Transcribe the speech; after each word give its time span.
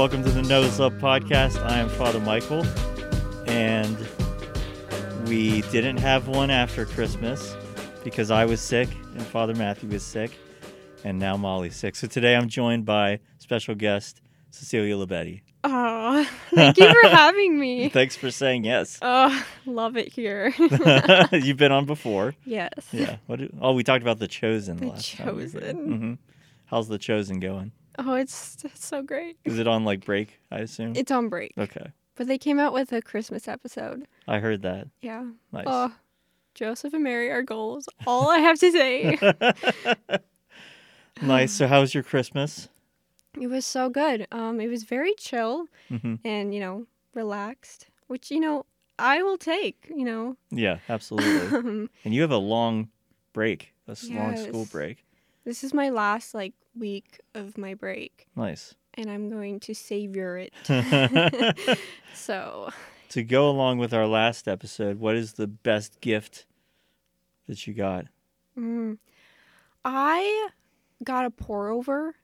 welcome 0.00 0.24
to 0.24 0.30
the 0.30 0.40
Nose 0.40 0.80
Up 0.80 0.94
podcast. 0.94 1.62
I 1.62 1.78
am 1.78 1.90
Father 1.90 2.20
Michael, 2.20 2.64
and 3.46 3.98
we 5.28 5.60
didn't 5.70 5.98
have 5.98 6.26
one 6.26 6.50
after 6.50 6.86
Christmas 6.86 7.54
because 8.02 8.30
I 8.30 8.46
was 8.46 8.62
sick 8.62 8.88
and 9.12 9.20
Father 9.20 9.54
Matthew 9.54 9.90
was 9.90 10.02
sick, 10.02 10.30
and 11.04 11.18
now 11.18 11.36
Molly's 11.36 11.76
sick. 11.76 11.96
So 11.96 12.06
today 12.06 12.34
I'm 12.34 12.48
joined 12.48 12.86
by 12.86 13.20
special 13.40 13.74
guest 13.74 14.22
Cecelia 14.50 14.94
Libetti. 14.96 15.42
Oh, 15.64 16.26
thank 16.54 16.78
you 16.78 16.90
for 16.90 17.08
having 17.10 17.60
me. 17.60 17.88
Thanks 17.90 18.16
for 18.16 18.30
saying 18.30 18.64
yes. 18.64 18.98
Oh, 19.02 19.44
love 19.66 19.98
it 19.98 20.10
here. 20.10 20.54
You've 21.30 21.58
been 21.58 21.72
on 21.72 21.84
before. 21.84 22.34
yes. 22.46 22.72
Yeah. 22.90 23.16
What? 23.26 23.40
do- 23.40 23.54
oh, 23.60 23.74
we 23.74 23.84
talked 23.84 24.00
about 24.00 24.18
the 24.18 24.28
Chosen. 24.28 24.78
The 24.78 24.86
last 24.86 25.14
time 25.14 25.26
were 25.26 25.42
here. 25.42 25.50
Chosen. 25.50 25.76
Mhm. 25.76 26.18
How's 26.64 26.88
the 26.88 26.96
Chosen 26.96 27.38
going? 27.38 27.72
Oh, 28.02 28.14
it's, 28.14 28.56
it's 28.64 28.86
so 28.86 29.02
great. 29.02 29.36
Is 29.44 29.58
it 29.58 29.66
on 29.66 29.84
like 29.84 30.04
break? 30.04 30.40
I 30.50 30.60
assume. 30.60 30.94
It's 30.96 31.10
on 31.10 31.28
break, 31.28 31.52
okay. 31.58 31.92
but 32.16 32.26
they 32.26 32.38
came 32.38 32.58
out 32.58 32.72
with 32.72 32.92
a 32.92 33.02
Christmas 33.02 33.46
episode. 33.46 34.06
I 34.26 34.38
heard 34.38 34.62
that. 34.62 34.88
Yeah. 35.02 35.26
Nice. 35.52 35.64
Oh, 35.66 35.92
Joseph 36.54 36.94
and 36.94 37.04
Mary 37.04 37.30
are 37.30 37.42
goals. 37.42 37.86
All 38.06 38.30
I 38.30 38.38
have 38.38 38.58
to 38.60 38.72
say. 38.72 39.18
nice. 41.22 41.52
So, 41.52 41.66
how 41.66 41.80
was 41.80 41.94
your 41.94 42.02
Christmas? 42.02 42.68
it 43.40 43.46
was 43.46 43.64
so 43.64 43.88
good. 43.88 44.26
Um, 44.32 44.60
it 44.60 44.68
was 44.68 44.84
very 44.84 45.14
chill 45.14 45.66
hmm 45.88 46.16
and 46.24 46.54
you 46.54 46.60
know 46.60 46.86
relaxed, 47.14 47.86
which 48.06 48.30
you 48.30 48.40
know 48.40 48.66
I 48.98 49.22
will 49.22 49.38
take. 49.38 49.90
You 49.94 50.04
know. 50.04 50.36
Yeah, 50.50 50.78
absolutely. 50.88 51.88
And 52.04 52.14
you 52.14 52.22
have 52.22 52.30
a 52.30 52.38
long 52.38 52.88
break, 53.32 53.74
a 53.86 53.96
long 54.10 54.36
school 54.36 54.66
break. 54.66 55.04
This 55.44 55.64
is 55.64 55.72
my 55.74 55.88
last 55.90 56.34
like 56.34 56.54
week 56.78 57.20
of 57.34 57.56
my 57.58 57.74
break, 57.74 58.26
Nice. 58.36 58.74
and 58.94 59.10
I'm 59.10 59.28
going 59.30 59.60
to 59.60 59.74
savor 59.74 60.38
it. 60.38 60.52
So, 62.14 62.70
to 63.10 63.22
go 63.22 63.48
along 63.48 63.78
with 63.78 63.94
our 63.94 64.06
last 64.06 64.46
episode, 64.48 64.98
what 64.98 65.14
is 65.16 65.34
the 65.34 65.46
best 65.46 66.00
gift 66.00 66.44
that 67.46 67.66
you 67.66 67.72
got? 67.74 68.06
Mm. 68.58 68.98
I 69.84 70.48
got 71.04 71.24
a 71.24 71.30
pour 71.30 71.68
over, 71.70 72.14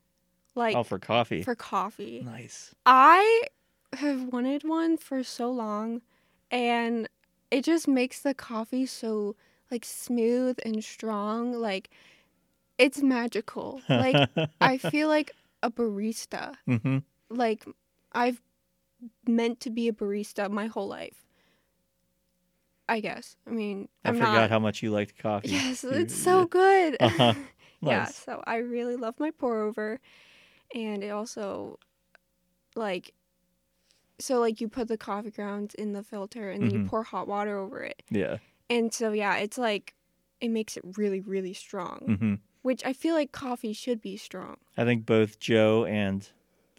like 0.55 0.77
oh, 0.77 0.83
for 0.83 0.99
coffee. 0.99 1.43
for 1.43 1.55
coffee. 1.55 2.23
nice. 2.25 2.75
I 2.85 3.43
have 3.95 4.25
wanted 4.25 4.65
one 4.65 4.97
for 4.99 5.23
so 5.23 5.51
long, 5.51 6.03
and 6.51 7.09
it 7.51 7.65
just 7.65 7.89
makes 7.89 8.21
the 8.21 8.35
coffee 8.35 8.87
so 8.87 9.37
like 9.71 9.85
smooth 9.85 10.59
and 10.65 10.85
strong. 10.85 11.53
Like 11.53 11.89
it's 12.79 13.03
magical. 13.03 13.81
Like 13.89 14.29
I 14.61 14.79
feel 14.79 15.09
like 15.09 15.33
a 15.63 15.71
barista. 15.71 16.55
hmm 16.67 16.99
Like 17.31 17.65
I've 18.13 18.41
meant 19.27 19.61
to 19.61 19.71
be 19.71 19.89
a 19.89 19.93
barista 19.93 20.51
my 20.51 20.67
whole 20.67 20.89
life. 20.89 21.25
I 22.89 23.01
guess. 23.01 23.37
I 23.47 23.51
mean, 23.51 23.89
I 24.05 24.11
I'm 24.11 24.15
forgot 24.17 24.33
not. 24.43 24.51
how 24.51 24.59
much 24.61 24.83
you 24.83 24.91
liked 24.93 25.19
coffee. 25.19 25.49
Yes, 25.49 25.83
it's 25.85 26.15
so 26.17 26.47
good. 26.47 26.97
Uh-huh. 27.01 27.35
Yeah, 27.83 28.05
Nice. 28.05 28.15
so 28.17 28.43
I 28.47 28.57
really 28.57 28.97
love 28.97 29.15
my 29.21 29.31
pour 29.31 29.61
over. 29.61 30.01
And 30.75 31.05
it 31.05 31.11
also 31.11 31.79
like 32.75 33.13
so 34.19 34.41
like 34.41 34.61
you 34.63 34.69
put 34.69 34.89
the 34.89 34.97
coffee 34.97 35.31
grounds 35.31 35.75
in 35.75 35.93
the 35.93 36.03
filter 36.03 36.51
and 36.51 36.65
Mhm. 36.65 36.73
you 36.73 36.89
pour 36.89 37.03
hot 37.03 37.29
water 37.29 37.59
over 37.59 37.83
it. 37.83 38.03
Yeah. 38.11 38.39
And 38.71 38.93
so 38.95 39.13
yeah, 39.13 39.37
it's 39.37 39.59
like 39.59 39.95
it 40.41 40.49
makes 40.49 40.77
it 40.77 40.85
really, 40.97 41.21
really 41.21 41.53
strong. 41.53 42.17
hmm 42.21 42.35
Which 42.67 42.85
I 42.85 42.93
feel 42.95 43.15
like 43.15 43.31
coffee 43.31 43.73
should 43.73 44.03
be 44.03 44.17
strong. 44.17 44.57
I 44.77 44.83
think 44.83 45.07
both 45.07 45.39
Joe 45.39 45.85
and 45.85 46.29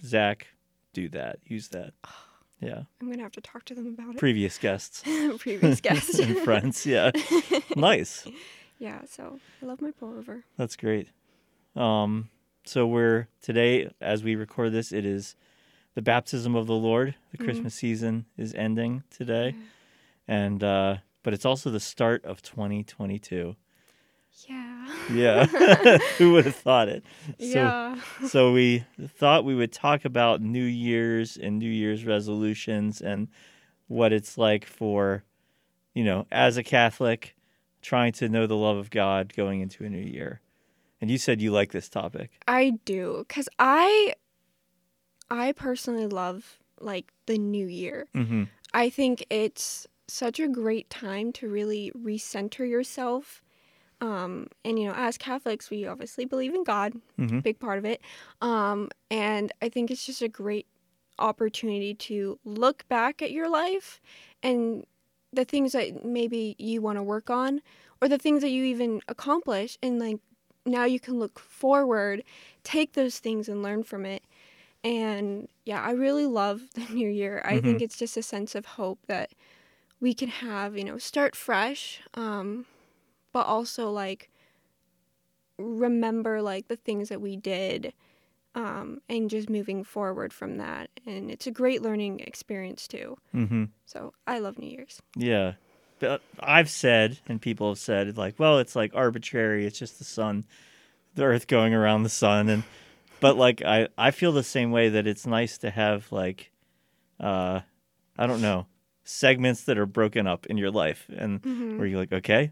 Zach 0.04 0.48
do 0.92 1.08
that. 1.08 1.40
Use 1.46 1.70
that. 1.70 1.94
Yeah. 2.60 2.82
I'm 3.00 3.10
gonna 3.10 3.24
have 3.24 3.32
to 3.32 3.40
talk 3.42 3.64
to 3.66 3.74
them 3.74 3.96
about 3.98 4.16
it. 4.16 4.18
Previous 4.18 4.58
guests 4.66 5.02
Previous 5.40 5.80
guests. 5.80 6.20
and 6.20 6.38
friends. 6.40 6.86
Yeah. 6.86 7.12
nice. 7.78 8.28
yeah, 8.80 9.04
so 9.10 9.40
I 9.62 9.66
love 9.66 9.80
my 9.80 9.92
pour 9.92 10.18
over. 10.18 10.44
That's 10.58 10.76
great. 10.76 11.08
Um, 11.74 12.28
so 12.66 12.86
we're 12.86 13.30
today, 13.42 13.90
as 14.02 14.26
we 14.26 14.36
record 14.36 14.74
this, 14.74 14.92
it 14.92 15.06
is 15.06 15.38
the 15.96 16.02
baptism 16.02 16.54
of 16.54 16.68
the 16.68 16.76
Lord. 16.76 17.16
The 17.32 17.38
Mhm. 17.38 17.46
Christmas 17.46 17.76
season 17.76 18.26
is 18.36 18.54
ending 18.56 19.04
today, 19.10 19.56
and 20.28 20.62
uh, 20.62 20.98
but 21.24 21.34
it's 21.34 21.46
also 21.46 21.70
the 21.70 21.80
start 21.80 22.26
of 22.26 22.42
2022. 22.42 23.56
Yeah. 24.46 24.88
Yeah, 25.12 25.46
who 26.18 26.34
would 26.34 26.46
have 26.46 26.56
thought 26.56 26.90
it? 26.90 27.04
So, 27.40 27.46
yeah. 27.46 28.00
so 28.28 28.52
we 28.52 28.86
thought 29.18 29.46
we 29.46 29.56
would 29.56 29.72
talk 29.72 30.06
about 30.06 30.42
New 30.42 30.64
Year's 30.64 31.38
and 31.38 31.58
New 31.58 31.70
Year's 31.70 32.06
resolutions 32.06 33.02
and 33.02 33.30
what 33.88 34.14
it's 34.14 34.38
like 34.38 34.66
for, 34.66 35.24
you 35.94 36.04
know, 36.04 36.28
as 36.32 36.58
a 36.58 36.64
Catholic, 36.64 37.36
trying 37.82 38.12
to 38.14 38.30
know 38.30 38.48
the 38.48 38.56
love 38.56 38.78
of 38.78 38.90
God 38.90 39.34
going 39.36 39.62
into 39.62 39.86
a 39.86 39.90
new 39.90 39.98
year. 39.98 40.42
And 41.00 41.10
you 41.10 41.18
said 41.18 41.42
you 41.42 41.52
like 41.52 41.72
this 41.72 41.90
topic. 41.90 42.32
I 42.48 42.72
do 42.86 43.26
cuz 43.30 43.48
I 43.60 44.14
I 45.30 45.52
personally 45.54 46.08
love 46.08 46.60
like 46.80 47.12
the 47.26 47.38
new 47.38 47.68
year. 47.68 48.08
Mm-hmm. 48.16 48.44
I 48.74 48.90
think 48.90 49.26
it's 49.30 49.88
such 50.08 50.40
a 50.40 50.48
great 50.48 50.90
time 50.90 51.32
to 51.34 51.50
really 51.50 51.92
recenter 51.98 52.68
yourself. 52.68 53.42
Um, 54.02 54.48
and 54.64 54.78
you 54.80 54.88
know, 54.88 54.94
as 54.96 55.18
Catholics, 55.18 55.70
we 55.70 55.86
obviously 55.86 56.26
believe 56.26 56.54
in 56.54 56.64
God, 56.64 56.94
Mhm. 57.18 57.42
big 57.44 57.60
part 57.60 57.78
of 57.80 57.86
it. 57.86 58.02
Um, 58.42 58.90
and 59.10 59.52
I 59.62 59.70
think 59.70 59.90
it's 59.90 60.06
just 60.06 60.22
a 60.22 60.28
great 60.30 60.68
opportunity 61.20 61.94
to 61.96 62.40
look 62.46 62.88
back 62.90 63.22
at 63.22 63.32
your 63.32 63.50
life 63.50 64.00
and 64.44 64.86
the 65.34 65.46
things 65.46 65.72
that 65.72 66.06
maybe 66.06 66.56
you 66.60 66.82
want 66.82 66.98
to 66.98 67.04
work 67.04 67.30
on, 67.30 67.62
or 68.02 68.08
the 68.08 68.18
things 68.20 68.42
that 68.44 68.50
you 68.50 68.64
even 68.66 69.02
accomplish, 69.08 69.78
and 69.82 70.00
like 70.00 70.20
now 70.66 70.84
you 70.86 71.00
can 71.00 71.18
look 71.18 71.40
forward, 71.40 72.24
take 72.64 72.94
those 72.94 73.20
things 73.20 73.50
and 73.50 73.64
learn 73.64 73.84
from 73.84 74.06
it. 74.06 74.24
And 74.84 75.50
yeah, 75.66 75.82
I 75.82 75.92
really 75.92 76.26
love 76.28 76.62
the 76.76 76.86
new 76.94 77.10
year. 77.10 77.42
I 77.44 77.60
think 77.62 77.82
it's 77.82 77.98
just 77.98 78.16
a 78.16 78.22
sense 78.22 78.54
of 78.56 78.66
hope 78.66 79.00
that 79.08 79.32
we 80.00 80.14
can 80.14 80.30
have, 80.30 80.78
you 80.78 80.84
know, 80.84 80.98
start 81.00 81.36
fresh, 81.36 82.00
um, 82.14 82.66
but 83.38 83.46
also 83.46 83.92
like 83.92 84.32
remember 85.60 86.42
like 86.42 86.68
the 86.70 86.76
things 86.76 87.10
that 87.10 87.22
we 87.22 87.36
did 87.36 87.94
um, 88.56 89.00
and 89.08 89.30
just 89.30 89.48
moving 89.48 89.84
forward 89.84 90.34
from 90.34 90.58
that. 90.58 90.90
And 91.06 91.30
it's 91.30 91.46
a 91.46 91.52
great 91.52 91.84
learning 91.84 92.22
experience 92.22 92.88
too. 92.88 93.16
Mm-hmm. 93.36 93.66
So 93.86 94.12
I 94.26 94.40
love 94.40 94.58
New 94.58 94.70
Year's. 94.72 95.00
Yeah. 95.16 95.54
But 96.00 96.22
I've 96.40 96.70
said, 96.70 97.20
and 97.28 97.40
people 97.40 97.70
have 97.70 97.78
said, 97.78 98.18
like, 98.18 98.40
well, 98.40 98.58
it's 98.58 98.76
like 98.76 98.92
arbitrary. 98.96 99.68
It's 99.68 99.78
just 99.78 100.00
the 100.00 100.04
sun, 100.04 100.44
the 101.14 101.24
earth 101.26 101.46
going 101.46 101.76
around 101.76 102.02
the 102.02 102.10
sun. 102.10 102.50
And, 102.50 102.64
but 103.20 103.38
like, 103.38 103.62
I, 103.64 103.90
I 104.00 104.10
feel 104.10 104.32
the 104.32 104.42
same 104.42 104.72
way 104.72 104.90
that 104.90 105.06
it's 105.06 105.28
nice 105.28 105.60
to 105.60 105.70
have, 105.70 106.12
like, 106.12 106.52
uh, 107.20 107.60
I 108.18 108.26
don't 108.26 108.42
know, 108.42 108.66
segments 109.04 109.66
that 109.66 109.78
are 109.78 109.86
broken 109.86 110.26
up 110.26 110.48
in 110.48 110.58
your 110.58 110.72
life 110.72 111.08
and 111.16 111.44
Mhm. 111.44 111.78
where 111.78 111.86
you're 111.86 112.00
like, 112.00 112.14
okay, 112.14 112.50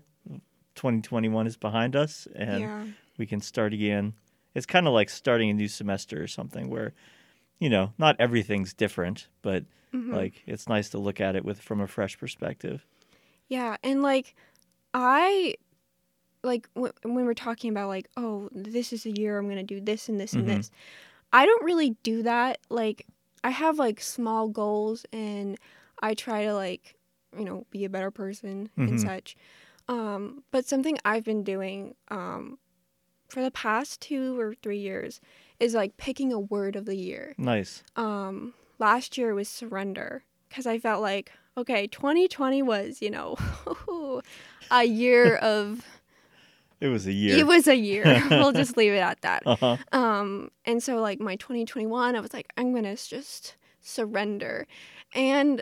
2021 0.76 1.48
is 1.48 1.58
behind 1.58 1.96
us 1.96 2.28
and 2.36 2.62
yeah. 2.62 2.86
we 3.18 3.26
can 3.26 3.42
start 3.42 3.74
again. 3.74 4.14
It's 4.54 4.66
kind 4.66 4.88
of 4.88 4.94
like 4.94 5.10
starting 5.10 5.50
a 5.50 5.54
new 5.54 5.68
semester 5.68 6.22
or 6.22 6.28
something 6.28 6.70
where, 6.70 6.94
you 7.60 7.70
know, 7.70 7.94
not 7.98 8.16
everything's 8.20 8.74
different, 8.74 9.28
but 9.42 9.66
Mhm. 9.94 10.14
like 10.14 10.44
it's 10.46 10.68
nice 10.70 10.90
to 10.90 10.98
look 10.98 11.20
at 11.22 11.36
it 11.36 11.44
with 11.46 11.60
from 11.62 11.82
a 11.82 11.88
fresh 11.88 12.18
perspective. 12.18 12.86
Yeah, 13.48 13.78
and 13.84 14.02
like 14.02 14.36
I 14.94 15.56
like 16.44 16.70
w- 16.76 16.94
when 17.04 17.26
we're 17.26 17.34
talking 17.34 17.72
about 17.72 17.88
like 17.88 18.08
oh 18.18 18.50
this 18.52 18.94
is 18.94 19.06
a 19.06 19.12
year 19.12 19.38
I'm 19.38 19.48
gonna 19.50 19.64
do 19.64 19.82
this 19.82 20.10
and 20.10 20.20
this 20.20 20.34
Mhm. 20.34 20.40
and 20.40 20.48
this. 20.50 20.72
I 21.34 21.46
don't 21.46 21.64
really 21.64 21.92
do 22.04 22.24
that. 22.24 22.60
Like 22.70 23.06
I 23.44 23.50
have 23.50 23.78
like 23.80 24.00
small 24.02 24.48
goals 24.48 25.06
and 25.12 25.58
I 26.02 26.14
try 26.14 26.44
to 26.46 26.54
like 26.54 26.96
you 27.38 27.46
know 27.46 27.66
be 27.72 27.84
a 27.86 27.90
better 27.90 28.12
person 28.12 28.70
Mhm. 28.78 28.88
and 28.90 29.02
such. 29.02 29.36
Um, 29.88 30.44
but 30.52 30.66
something 30.66 30.98
I've 31.06 31.24
been 31.24 31.44
doing 31.44 31.96
um, 32.10 32.58
for 33.28 33.42
the 33.44 33.52
past 33.52 34.02
two 34.02 34.40
or 34.40 34.54
three 34.56 34.80
years 34.80 35.22
is 35.60 35.74
like 35.74 35.98
picking 35.98 36.34
a 36.34 36.40
word 36.40 36.76
of 36.76 36.86
the 36.86 36.96
year 36.96 37.34
Nice. 37.38 37.82
um 37.96 38.54
last 38.78 39.18
year 39.18 39.34
was 39.34 39.48
surrender 39.48 40.24
because 40.50 40.66
I 40.68 40.80
felt 40.80 41.02
like 41.02 41.32
okay 41.58 41.88
2020 41.88 42.62
was 42.62 43.02
you 43.02 43.10
know 43.10 43.36
a 44.72 44.84
year 44.84 45.36
of 45.42 45.86
It 46.82 46.88
was 46.90 47.08
a 47.08 47.12
year. 47.14 47.38
it 47.38 47.48
was 47.48 47.68
a 47.68 47.76
year 47.76 48.04
we'll 48.30 48.52
just 48.52 48.76
leave 48.78 48.92
it 48.94 48.98
at 49.00 49.22
that 49.22 49.44
uh-huh. 49.46 49.78
um 49.92 50.52
and 50.66 50.84
so 50.84 50.98
like 51.00 51.20
my 51.20 51.36
2021 51.38 52.16
I 52.16 52.20
was 52.20 52.34
like 52.34 52.52
I'm 52.58 52.74
gonna 52.74 52.96
just 52.96 53.56
surrender 53.82 54.68
and 55.14 55.62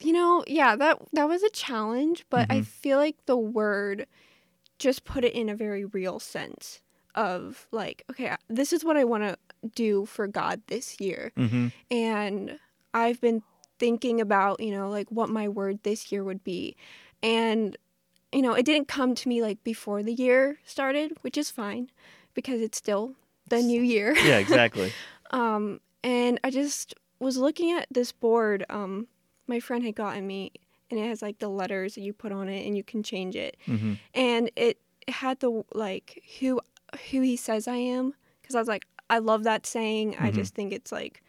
you 0.00 0.12
know 0.12 0.44
yeah 0.46 0.76
that 0.76 0.98
that 1.12 1.28
was 1.28 1.42
a 1.42 1.50
challenge 1.50 2.24
but 2.30 2.46
I 2.50 2.60
Mhm. 2.60 2.66
feel 2.66 2.98
like 2.98 3.16
the 3.26 3.36
word 3.36 4.06
just 4.78 5.04
put 5.04 5.24
it 5.24 5.32
in 5.32 5.48
a 5.48 5.56
very 5.56 5.84
real 5.84 6.20
sense 6.20 6.80
of 7.14 7.66
like 7.72 8.04
okay 8.10 8.36
this 8.48 8.72
is 8.72 8.84
what 8.84 8.96
I 8.96 9.04
want 9.04 9.24
to 9.24 9.36
do 9.74 10.06
for 10.06 10.28
God 10.28 10.62
this 10.68 11.00
year? 11.00 11.32
Mm-hmm. 11.36 11.68
And 11.90 12.60
I've 12.94 13.20
been 13.20 13.42
thinking 13.80 14.20
about, 14.20 14.60
you 14.60 14.70
know, 14.70 14.88
like 14.88 15.10
what 15.10 15.28
my 15.28 15.48
word 15.48 15.80
this 15.82 16.12
year 16.12 16.22
would 16.22 16.44
be. 16.44 16.76
And, 17.24 17.76
you 18.32 18.40
know, 18.42 18.52
it 18.54 18.64
didn't 18.64 18.86
come 18.86 19.16
to 19.16 19.28
me 19.28 19.42
like 19.42 19.64
before 19.64 20.04
the 20.04 20.12
year 20.12 20.60
started, 20.64 21.16
which 21.22 21.36
is 21.36 21.50
fine 21.50 21.90
because 22.34 22.60
it's 22.60 22.78
still 22.78 23.16
the 23.48 23.60
new 23.60 23.82
year. 23.82 24.14
Yeah, 24.16 24.38
exactly. 24.38 24.92
um, 25.32 25.80
and 26.04 26.38
I 26.44 26.50
just 26.50 26.94
was 27.18 27.36
looking 27.36 27.72
at 27.72 27.88
this 27.90 28.12
board 28.12 28.64
um, 28.70 29.08
my 29.48 29.58
friend 29.60 29.82
had 29.84 29.94
gotten 29.96 30.26
me, 30.26 30.52
and 30.90 31.00
it 31.00 31.06
has 31.08 31.22
like 31.22 31.38
the 31.40 31.48
letters 31.48 31.94
that 31.96 32.02
you 32.02 32.12
put 32.12 32.30
on 32.32 32.48
it 32.48 32.66
and 32.66 32.76
you 32.76 32.84
can 32.84 33.02
change 33.02 33.34
it. 33.36 33.56
mm-hmm. 33.66 33.94
And 34.14 34.50
it 34.56 34.78
had 35.08 35.40
the 35.40 35.64
like 35.74 36.22
who 36.38 36.60
who 37.10 37.20
he 37.22 37.36
says 37.36 37.66
I 37.68 37.76
am 37.76 38.14
because 38.40 38.54
I 38.54 38.58
was 38.60 38.68
like 38.68 38.84
I 39.10 39.18
love 39.18 39.44
that 39.44 39.66
saying. 39.66 40.16
I 40.18 40.30
Mhm. 40.30 40.34
just 40.34 40.54
think 40.54 40.72
it's 40.72 40.92
like 40.92 41.22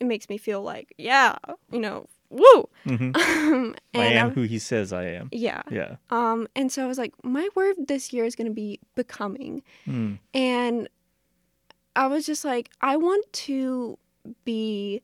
it 0.00 0.06
makes 0.06 0.28
me 0.28 0.38
feel 0.38 0.62
like 0.62 0.92
yeah, 0.98 1.36
you 1.72 1.78
know, 1.80 2.08
woo. 2.30 2.68
Mm-hmm. 2.86 3.12
and 3.94 4.02
I 4.02 4.06
am 4.06 4.28
I- 4.28 4.30
who 4.30 4.42
he 4.42 4.58
says 4.58 4.92
I 4.92 5.04
am. 5.06 5.28
yeah. 5.32 5.62
Yeah. 5.70 5.96
Um, 6.10 6.48
and 6.56 6.70
so 6.72 6.84
I 6.84 6.86
was 6.86 6.98
like, 6.98 7.12
my 7.24 7.48
word 7.54 7.76
this 7.88 8.12
year 8.12 8.24
is 8.24 8.34
going 8.36 8.46
to 8.48 8.54
be 8.54 8.80
becoming. 8.96 9.62
Mm. 9.86 10.18
And 10.34 10.88
I 11.96 12.06
was 12.06 12.24
just 12.26 12.44
like, 12.44 12.70
I 12.80 12.96
want 12.96 13.30
to 13.32 13.98
be 14.44 15.02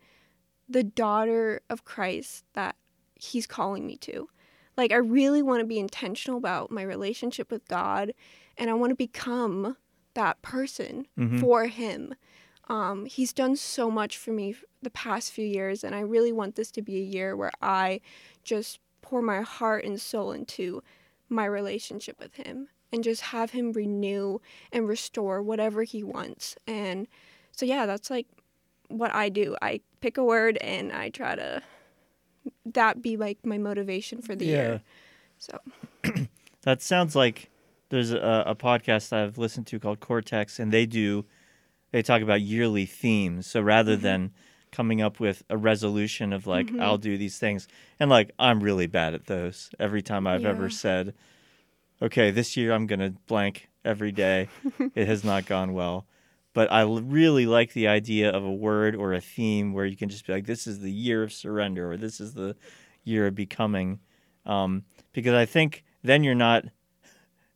the 0.68 0.82
daughter 0.84 1.60
of 1.70 1.84
Christ 1.84 2.44
that 2.54 2.76
he's 3.14 3.46
calling 3.46 3.86
me 3.86 3.96
to. 3.98 4.28
Like, 4.76 4.92
I 4.92 4.96
really 4.96 5.42
want 5.42 5.60
to 5.60 5.66
be 5.66 5.78
intentional 5.78 6.38
about 6.38 6.70
my 6.70 6.82
relationship 6.82 7.50
with 7.50 7.66
God, 7.68 8.12
and 8.58 8.68
I 8.68 8.74
want 8.74 8.90
to 8.90 8.96
become 8.96 9.76
that 10.14 10.40
person 10.42 11.06
Mhm. 11.18 11.40
for 11.40 11.66
him. 11.66 12.14
Um, 12.68 13.06
he's 13.06 13.32
done 13.32 13.56
so 13.56 13.90
much 13.90 14.18
for 14.18 14.32
me 14.32 14.56
the 14.82 14.90
past 14.90 15.32
few 15.32 15.46
years, 15.46 15.84
and 15.84 15.94
I 15.94 16.00
really 16.00 16.32
want 16.32 16.56
this 16.56 16.70
to 16.72 16.82
be 16.82 16.96
a 16.96 17.04
year 17.04 17.36
where 17.36 17.52
I 17.62 18.00
just 18.42 18.80
pour 19.02 19.22
my 19.22 19.40
heart 19.42 19.84
and 19.84 20.00
soul 20.00 20.32
into 20.32 20.82
my 21.28 21.44
relationship 21.44 22.18
with 22.18 22.34
him 22.34 22.68
and 22.92 23.04
just 23.04 23.20
have 23.22 23.50
him 23.52 23.72
renew 23.72 24.40
and 24.72 24.88
restore 24.88 25.42
whatever 25.42 25.84
he 25.84 26.02
wants. 26.02 26.56
And 26.66 27.06
so, 27.52 27.64
yeah, 27.66 27.86
that's 27.86 28.10
like 28.10 28.26
what 28.88 29.15
I 29.15 29.29
do. 29.29 29.56
I 29.62 29.81
pick 30.00 30.17
a 30.19 30.25
word 30.25 30.59
and 30.59 30.93
I 30.93 31.11
try 31.11 31.35
to 31.37 31.62
that 32.65 33.03
be 33.03 33.17
like 33.17 33.44
my 33.44 33.59
motivation 33.59 34.23
for 34.23 34.35
the 34.37 34.47
Yeah. 34.47 34.53
year. 34.53 34.83
So, 35.38 35.59
That 36.62 36.83
sounds 36.83 37.15
like 37.15 37.50
there's 37.91 38.11
a, 38.12 38.43
a 38.47 38.55
podcast 38.56 39.12
I've 39.12 39.38
listened 39.38 39.67
to 39.69 39.79
called 39.79 40.00
Cortex, 40.00 40.59
and 40.59 40.73
they 40.73 40.87
do 40.87 41.25
they 41.93 42.03
talk 42.03 42.21
about 42.23 42.41
yearly 42.41 42.85
themes. 42.87 43.47
So 43.47 43.61
rather 43.61 43.97
Mhm. 43.97 44.00
than 44.03 44.31
coming 44.73 45.00
up 45.00 45.21
with 45.21 45.44
a 45.49 45.56
resolution 45.56 46.33
of 46.33 46.47
like 46.47 46.67
Mhm. 46.67 46.81
I'll 46.83 46.99
do 46.99 47.17
these 47.17 47.38
things, 47.38 47.69
and 48.00 48.11
like 48.11 48.33
I'm 48.38 48.61
really 48.62 48.87
bad 48.88 49.15
at 49.15 49.27
those. 49.27 49.71
Every 49.79 50.03
time 50.03 50.27
I've 50.27 50.44
ever 50.44 50.69
said, 50.69 51.15
okay, 52.03 52.31
this 52.33 52.56
year 52.56 52.73
I'm 52.73 52.87
gonna 52.87 53.11
blank 53.27 53.69
every 53.85 54.11
day, 54.12 54.49
it 54.97 55.06
has 55.06 55.23
not 55.25 55.47
gone 55.47 55.73
well. 55.73 56.06
But 56.56 56.73
I 56.73 56.85
really 56.85 57.44
like 57.44 57.75
the 57.75 57.87
idea 57.87 58.31
of 58.31 58.43
a 58.43 58.50
word 58.50 58.97
or 58.97 59.12
a 59.12 59.20
theme 59.20 59.75
where 59.75 59.85
you 59.85 59.94
can 59.94 60.08
just 60.08 60.26
be 60.26 60.32
like, 60.32 60.47
this 60.47 60.67
is 60.67 60.81
the 60.81 60.91
year 60.91 61.23
of 61.23 61.31
surrender, 61.31 61.93
or 61.93 61.99
this 61.99 62.19
is 62.19 62.32
the 62.32 62.56
year 63.05 63.26
of 63.26 63.35
becoming. 63.35 64.00
Um, 64.47 64.85
because 65.12 65.35
I 65.35 65.44
think 65.44 65.85
then 66.03 66.25
you're 66.25 66.35
not 66.35 66.64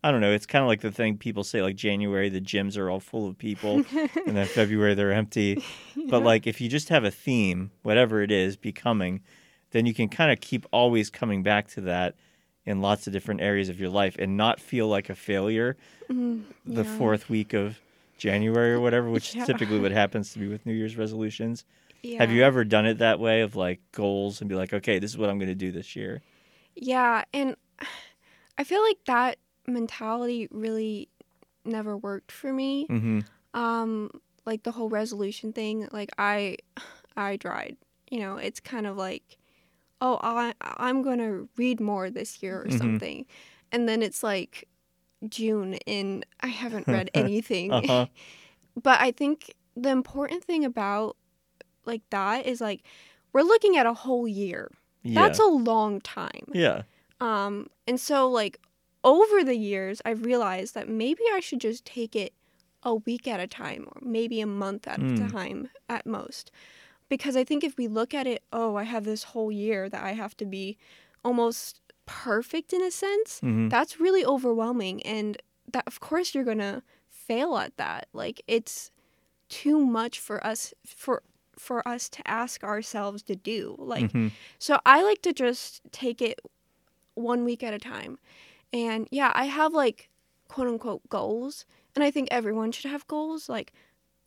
I 0.05 0.11
don't 0.11 0.21
know, 0.21 0.33
it's 0.33 0.45
kind 0.45 0.63
of 0.63 0.69
like 0.69 0.83
the 0.83 0.93
thing 0.93 1.17
people 1.17 1.45
say 1.45 1.63
like 1.63 1.77
January 1.77 2.29
the 2.29 2.43
gyms 2.43 2.77
are 2.77 2.91
all 2.91 3.01
full 3.01 3.27
of 3.27 3.39
people 3.39 3.87
and 4.27 4.37
then 4.37 4.47
February 4.55 4.93
they're 4.95 5.13
empty. 5.13 5.65
But 6.11 6.23
like 6.23 6.47
if 6.47 6.61
you 6.61 6.69
just 6.69 6.91
have 6.91 7.05
a 7.05 7.11
theme, 7.11 7.71
whatever 7.83 8.21
it 8.21 8.31
is, 8.31 8.59
becoming, 8.59 9.23
then 9.71 9.87
you 9.87 9.95
can 9.95 10.11
kind 10.11 10.31
of 10.31 10.43
keep 10.43 10.67
always 10.73 11.09
coming 11.09 11.43
back 11.43 11.69
to 11.69 11.81
that 11.83 12.17
in 12.67 12.83
lots 12.83 13.07
of 13.07 13.15
different 13.15 13.41
areas 13.41 13.71
of 13.71 13.81
your 13.81 13.89
life 13.89 14.17
and 14.19 14.37
not 14.37 14.61
feel 14.61 14.89
like 14.89 15.09
a 15.09 15.15
failure 15.15 15.79
mm, 16.11 16.43
the 16.67 16.85
fourth 16.85 17.31
week 17.31 17.55
of 17.55 17.81
January 18.21 18.73
or 18.73 18.81
whatever, 18.81 19.11
which 19.11 19.35
Yeah. 19.35 19.41
is 19.43 19.47
typically 19.49 19.81
what 19.81 19.91
happens 19.93 20.33
to 20.33 20.39
me 20.39 20.47
with 20.47 20.65
New 20.67 20.75
Year's 20.75 20.97
resolutions. 20.97 21.65
Yeah. 22.03 22.19
Have 22.21 22.31
you 22.31 22.43
ever 22.45 22.65
done 22.65 22.87
it 22.87 22.99
that 22.99 23.19
way 23.19 23.41
of 23.41 23.57
like 23.57 23.81
goals 23.93 24.41
and 24.41 24.49
be 24.49 24.55
like, 24.55 24.73
okay, 24.73 24.99
this 24.99 25.11
is 25.11 25.19
what 25.19 25.29
I'm 25.31 25.39
going 25.39 25.49
to 25.49 25.55
do 25.55 25.73
this 25.73 25.97
year? 25.97 26.23
Yeah, 26.77 27.25
and 27.35 27.57
I 28.59 28.65
feel 28.65 28.83
like 28.83 28.99
that 29.07 29.39
mentality 29.67 30.49
really 30.51 31.09
never 31.65 31.97
worked 31.97 32.31
for 32.33 32.53
me. 32.53 32.87
Mm-hmm. 32.89 33.21
Um, 33.55 34.11
like 34.47 34.63
the 34.63 34.71
whole 34.73 34.89
resolution 34.89 35.53
thing, 35.53 35.89
like 35.93 36.11
I, 36.19 36.57
I 37.17 37.37
tried. 37.37 37.77
You 38.11 38.21
know, 38.21 38.37
it's 38.37 38.61
kind 38.61 38.87
of 38.87 38.97
like, 38.97 39.39
oh, 40.01 40.19
I 40.23 40.55
I'm 40.63 41.03
gonna 41.03 41.47
read 41.57 41.81
more 41.81 42.11
this 42.11 42.43
year 42.43 42.63
or 42.63 42.67
Mhm. 42.67 42.79
something, 42.79 43.27
and 43.73 43.89
then 43.89 44.03
it's 44.03 44.23
like 44.23 44.67
June 45.29 45.75
and 45.87 46.25
I 46.41 46.49
haven't 46.49 46.87
read 46.89 47.11
anything. 47.15 47.73
Uh-huh. 47.73 48.07
But 48.81 49.01
I 49.01 49.11
think 49.11 49.55
the 49.77 49.91
important 49.91 50.45
thing 50.45 50.65
about 50.65 51.17
like 51.85 52.03
that 52.11 52.47
is 52.47 52.61
like 52.61 52.83
we're 53.33 53.43
looking 53.43 53.77
at 53.77 53.85
a 53.85 53.93
whole 53.93 54.29
year. 54.29 54.71
Yeah. 55.03 55.23
That's 55.23 55.39
a 55.41 55.47
long 55.47 56.01
time. 56.01 56.47
yeah. 56.53 56.83
Um, 57.21 57.69
and 57.87 57.99
so 58.01 58.29
like 58.31 58.59
over 59.05 59.43
the 59.45 59.57
years, 59.57 60.01
I've 60.05 60.25
realized 60.25 60.75
that 60.75 60.89
maybe 60.89 61.23
I 61.33 61.41
should 61.41 61.61
just 61.61 61.85
take 61.85 62.15
it 62.15 62.33
a 62.83 62.95
week 62.95 63.27
at 63.29 63.41
a 63.41 63.47
time 63.47 63.89
or 63.91 64.01
maybe 64.03 64.41
a 64.41 64.47
month 64.47 64.87
at 64.87 65.01
Mm. 65.01 65.27
a 65.27 65.31
time 65.31 65.69
at 65.89 66.07
most. 66.07 66.51
Because 67.09 67.37
I 67.37 67.43
think 67.45 67.65
if 67.65 67.77
we 67.77 67.89
look 67.89 68.15
at 68.15 68.27
it, 68.27 68.43
oh, 68.53 68.77
I 68.77 68.85
have 68.85 69.05
this 69.05 69.25
whole 69.25 69.51
year 69.51 69.89
that 69.89 70.03
I 70.03 70.13
have 70.13 70.37
to 70.39 70.47
be 70.47 70.79
almost 71.25 71.81
perfect 72.25 72.73
in 72.73 72.83
a 72.83 72.91
sense, 72.91 73.41
hmm 73.41 73.69
that's 73.69 74.01
really 74.01 74.25
overwhelming. 74.25 75.01
And 75.07 75.37
that, 75.73 75.85
of 75.87 76.01
course, 76.01 76.35
you're 76.35 76.45
going 76.53 76.59
to 76.71 76.83
fail 77.09 77.57
at 77.57 77.77
that. 77.77 78.09
Like, 78.13 78.43
it's 78.49 78.91
too 79.49 79.79
much 79.79 80.19
for 80.19 80.45
us, 80.45 80.75
for 80.85 81.23
for 81.57 81.87
us 81.87 82.09
to 82.09 82.23
ask 82.27 82.65
ourselves 82.65 83.23
to 83.23 83.35
do 83.37 83.77
like 83.79 84.13
hmm 84.13 84.29
so 84.59 84.79
I 84.87 85.03
like 85.03 85.21
to 85.23 85.33
just 85.33 85.83
take 85.93 86.23
it 86.23 86.39
one 87.15 87.45
week 87.45 87.63
at 87.63 87.75
a 87.75 87.79
time. 87.79 88.19
And 88.73 89.07
yeah, 89.11 89.31
I 89.35 89.45
have 89.45 89.73
like 89.75 90.09
quote 90.49 90.69
unquote 90.69 91.03
goals. 91.09 91.67
And 91.95 92.03
I 92.05 92.11
think 92.11 92.29
everyone 92.31 92.73
should 92.73 92.91
have 92.91 93.07
goals. 93.09 93.49
Like 93.49 93.73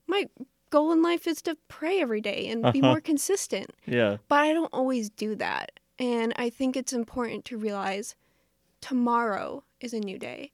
my 0.08 0.30
goal 0.70 0.92
in 0.92 1.02
life 1.02 1.28
is 1.28 1.42
to 1.44 1.56
pray 1.70 2.02
every 2.02 2.22
day 2.22 2.48
and 2.50 2.62
be 2.72 2.80
Uh-huh. 2.80 2.88
more 2.92 3.02
consistent. 3.02 3.72
Yeah. 3.86 4.18
But 4.28 4.40
I 4.48 4.54
don't 4.54 4.74
always 4.74 5.10
do 5.10 5.36
that. 5.36 5.80
And 6.04 6.34
I 6.36 6.50
think 6.50 6.76
it's 6.76 6.92
important 6.92 7.46
to 7.46 7.58
realize 7.58 8.16
tomorrow 8.82 9.64
is 9.80 9.94
a 9.94 10.00
new 10.00 10.20
day. 10.20 10.52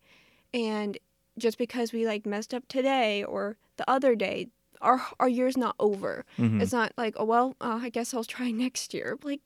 And 0.53 0.98
just 1.39 1.58
because 1.58 1.91
we 1.91 2.06
like 2.06 2.25
messed 2.25 2.53
up 2.53 2.68
today 2.68 3.24
or 3.24 3.58
the 3.77 3.89
other 3.89 4.15
day, 4.15 4.50
our 4.82 5.01
our 5.20 5.27
year's 5.27 5.58
not 5.58 5.75
over. 5.79 6.24
hmm 6.38 6.62
It's 6.62 6.72
not 6.72 6.94
like, 6.98 7.15
oh, 7.18 7.25
well, 7.25 7.56
uh, 7.60 7.79
I 7.82 7.89
guess 7.89 8.13
I'll 8.13 8.24
try 8.24 8.51
next 8.65 8.94
year. 8.94 9.18
Like, 9.24 9.41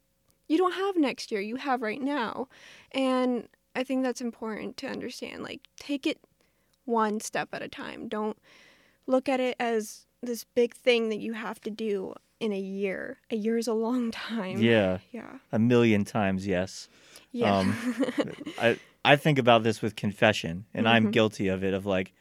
you 0.46 0.58
don't 0.58 0.74
have 0.74 0.96
next 0.96 1.32
year, 1.32 1.40
you 1.40 1.56
have 1.56 1.80
right 1.80 2.02
now. 2.02 2.48
And 2.92 3.48
I 3.74 3.82
think 3.82 4.02
that's 4.02 4.20
important 4.20 4.76
to 4.78 4.86
understand. 4.86 5.42
Like, 5.42 5.62
take 5.78 6.06
it 6.06 6.18
one 6.84 7.18
step 7.20 7.48
at 7.52 7.62
a 7.62 7.68
time. 7.68 8.08
Don't 8.08 8.36
look 9.06 9.28
at 9.28 9.40
it 9.40 9.56
as 9.58 10.06
this 10.22 10.44
big 10.44 10.74
thing 10.74 11.08
that 11.08 11.18
you 11.18 11.32
have 11.32 11.60
to 11.62 11.70
do 11.70 12.14
in 12.44 12.52
a 12.52 12.58
year. 12.58 13.18
A 13.30 13.36
year 13.36 13.56
is 13.58 13.66
a 13.68 13.72
long 13.74 14.10
time. 14.10 14.58
Yeah. 14.60 14.98
Yeah. 15.12 15.38
A 15.52 15.58
million 15.58 16.04
times, 16.04 16.46
yes. 16.46 16.88
Yeah. 17.32 17.56
Um, 17.58 17.76
I 18.60 18.78
I 19.04 19.16
think 19.16 19.38
about 19.38 19.62
this 19.64 19.82
with 19.82 19.96
confession, 19.96 20.64
and 20.72 20.88
I'm 20.88 21.06
Mhm. 21.08 21.12
guilty 21.12 21.48
of 21.48 21.62
it. 21.64 21.74
Of 21.74 21.84
like, 21.86 22.12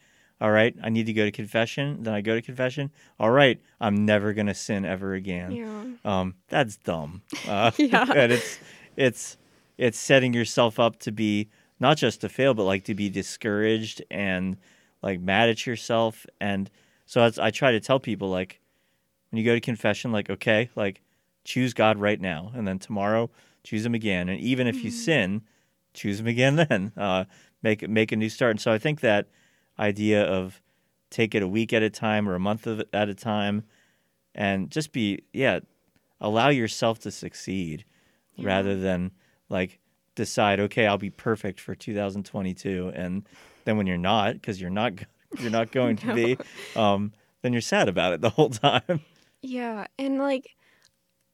all 0.42 0.52
right, 0.52 0.76
I 0.84 0.90
need 0.90 1.06
to 1.06 1.14
go 1.14 1.24
to 1.26 1.32
confession. 1.32 2.04
Then 2.04 2.14
I 2.14 2.22
go 2.22 2.36
to 2.36 2.42
confession. 2.42 2.92
All 3.20 3.30
right, 3.32 3.60
I'm 3.80 4.06
never 4.06 4.34
gonna 4.34 4.54
sin 4.56 4.84
ever 4.86 5.14
again. 5.14 5.52
yeah. 5.52 5.84
Um, 6.04 6.36
that's 6.50 6.78
dumb. 6.78 7.22
Uh, 7.48 7.72
Yeah. 7.78 8.12
and 8.16 8.32
it's 8.32 8.60
it's 8.98 9.38
it's 9.78 9.98
setting 10.00 10.34
yourself 10.34 10.80
up 10.80 10.98
to 11.00 11.12
be 11.12 11.50
not 11.80 11.98
just 11.98 12.22
to 12.22 12.30
fail, 12.30 12.54
but 12.54 12.64
like 12.64 12.84
to 12.86 12.96
be 12.96 13.10
discouraged 13.10 14.02
and 14.12 14.58
like 15.02 15.20
mad 15.20 15.50
at 15.50 15.66
yourself. 15.68 16.26
And 16.40 16.70
so 17.06 17.30
I 17.42 17.52
try 17.52 17.72
to 17.72 17.80
tell 17.80 18.00
people 18.00 18.30
like 18.30 18.60
when 19.34 19.40
you 19.40 19.46
go 19.46 19.56
to 19.56 19.60
confession, 19.60 20.12
like 20.12 20.30
okay, 20.30 20.70
like 20.76 21.02
choose 21.44 21.74
God 21.74 21.98
right 21.98 22.22
now, 22.22 22.52
and 22.56 22.68
then 22.68 22.78
tomorrow 22.78 23.32
choose 23.64 23.84
Him 23.84 23.96
again. 23.96 24.30
And 24.30 24.40
even 24.40 24.68
if 24.68 24.84
you 24.84 24.92
Mhm. 24.92 24.94
sin, 24.94 25.42
choose 25.96 26.20
Him 26.20 26.28
again. 26.28 26.56
Then 26.70 26.92
uh, 26.96 27.26
make 27.64 27.90
make 27.90 28.12
a 28.12 28.16
new 28.16 28.30
start. 28.30 28.52
And 28.52 28.62
so 28.62 28.72
I 28.72 28.78
think 28.78 29.00
that 29.02 29.28
idea 29.80 30.24
of 30.24 30.62
take 31.10 31.34
it 31.34 31.42
a 31.42 31.48
week 31.48 31.74
at 31.74 31.82
a 31.82 31.90
time 31.90 32.30
or 32.30 32.36
a 32.36 32.40
month 32.40 32.68
of, 32.68 32.84
at 32.94 33.10
a 33.10 33.16
time, 33.16 33.64
and 34.36 34.70
just 34.70 34.92
be 34.92 35.24
yeah 35.34 35.60
allow 36.22 36.50
yourself 36.50 37.00
to 37.00 37.10
succeed 37.12 37.86
Yeah. 38.36 38.46
rather 38.46 38.80
than 38.80 39.12
like 39.50 39.80
decide 40.16 40.60
okay 40.60 40.86
i'll 40.86 40.98
be 41.00 41.10
perfect 41.10 41.60
for 41.60 41.74
2022 41.76 42.92
and 42.96 43.28
then 43.66 43.78
when 43.78 43.88
you're 43.88 43.98
not 43.98 44.34
because 44.36 44.62
you're 44.62 44.70
not 44.70 44.94
you're 45.40 45.50
not 45.50 45.72
going 45.72 45.96
to 45.98 46.14
be 46.22 46.38
um 46.76 47.12
then 47.42 47.52
you're 47.52 47.62
sad 47.62 47.90
about 47.90 48.14
it 48.14 48.22
the 48.22 48.30
whole 48.30 48.50
time. 48.52 49.02
Yeah, 49.44 49.88
and 50.00 50.18
like 50.20 50.56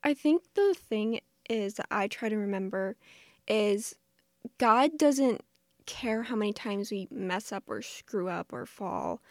I 0.04 0.14
think 0.14 0.42
the 0.54 0.74
thing 0.78 1.20
is 1.48 1.74
that 1.74 1.86
I 1.90 2.08
try 2.08 2.28
to 2.28 2.36
remember 2.36 2.96
is 3.48 3.96
God 4.58 4.98
doesn't 4.98 5.42
care 5.86 6.24
how 6.24 6.36
many 6.36 6.52
times 6.52 6.90
we 6.90 7.08
mess 7.10 7.52
up 7.52 7.64
or 7.68 7.82
screw 7.82 8.28
up 8.28 8.52
or 8.52 8.66
fall. 8.66 9.22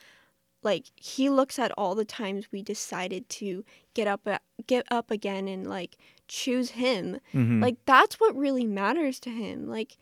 Like 0.64 0.88
he 0.96 1.30
looks 1.30 1.60
at 1.60 1.72
all 1.78 1.96
the 1.96 2.06
times 2.06 2.52
we 2.52 2.64
decided 2.64 3.30
to 3.30 3.66
get 3.96 4.08
up 4.08 4.28
get 4.68 4.86
up 4.92 5.12
again 5.12 5.48
and 5.48 5.68
like 5.68 5.98
choose 6.28 6.72
him. 6.72 7.20
Mhm. 7.34 7.62
Like 7.62 7.78
that's 7.86 8.20
what 8.20 8.36
really 8.36 8.66
matters 8.68 9.20
to 9.22 9.32
him. 9.32 9.68
Like 9.70 9.98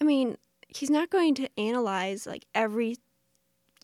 I 0.00 0.04
mean, 0.04 0.36
he's 0.68 0.90
not 0.90 1.10
going 1.10 1.34
to 1.36 1.48
analyze 1.58 2.26
like 2.26 2.46
every 2.54 2.96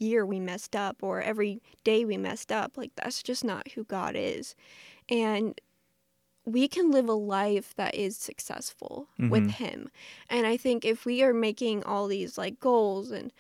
year 0.03 0.27
we 0.27 0.41
messed 0.41 0.75
up 0.77 0.97
or 1.03 1.21
every 1.23 1.63
day 1.85 2.05
we 2.05 2.17
messed 2.17 2.53
up. 2.53 2.77
Like 2.77 2.93
that's 2.97 3.23
just 3.23 3.45
not 3.45 3.69
who 3.73 3.85
God 3.85 4.15
is. 4.17 4.55
And 5.09 5.61
we 6.45 6.67
can 6.69 6.91
live 6.91 7.09
a 7.09 7.13
life 7.15 7.75
that 7.77 7.95
is 7.95 8.17
successful 8.17 9.09
with 9.19 9.45
Mhm. 9.45 9.51
him. 9.51 9.91
And 10.29 10.47
I 10.47 10.57
think 10.57 10.85
if 10.85 11.05
we 11.05 11.23
are 11.23 11.33
making 11.35 11.85
all 11.85 12.09
these 12.09 12.37
like 12.37 12.59
goals 12.61 13.11
and 13.13 13.33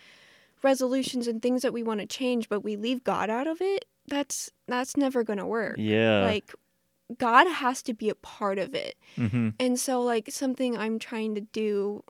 resolutions 0.63 1.27
and 1.27 1.43
things 1.43 1.63
that 1.63 1.73
we 1.73 1.83
want 1.83 2.01
to 2.01 2.07
change 2.07 2.49
but 2.49 2.61
we 2.61 2.77
leave 2.77 3.03
God 3.05 3.29
out 3.31 3.47
of 3.49 3.61
it, 3.61 3.85
that's 4.07 4.51
that's 4.69 4.97
never 4.97 5.25
going 5.25 5.39
to 5.41 5.47
work. 5.47 5.79
yeah. 5.79 6.23
Like 6.25 6.55
God 7.19 7.47
has 7.49 7.83
to 7.85 7.95
be 7.95 8.09
a 8.09 8.15
part 8.15 8.59
of 8.59 8.75
it. 8.75 8.97
hmm 9.17 9.51
And 9.59 9.79
so, 9.79 10.01
like, 10.01 10.31
something 10.31 10.77
I'm 10.79 10.99
trying 10.99 11.35
to 11.35 11.41
do 11.43 12.05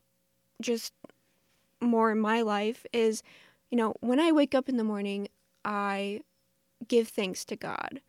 just 0.61 0.93
more 1.81 2.11
in 2.13 2.21
my 2.21 2.43
life 2.43 2.87
is, 2.93 3.23
you 3.73 3.79
know, 3.79 3.95
when 4.01 4.21
I 4.21 4.31
wake 4.33 4.55
up 4.55 4.69
in 4.69 4.77
the 4.77 4.85
morning, 4.85 5.29
I 5.65 6.21
give 6.87 7.09
thanks 7.09 7.45
to 7.47 7.57
God. 7.57 8.03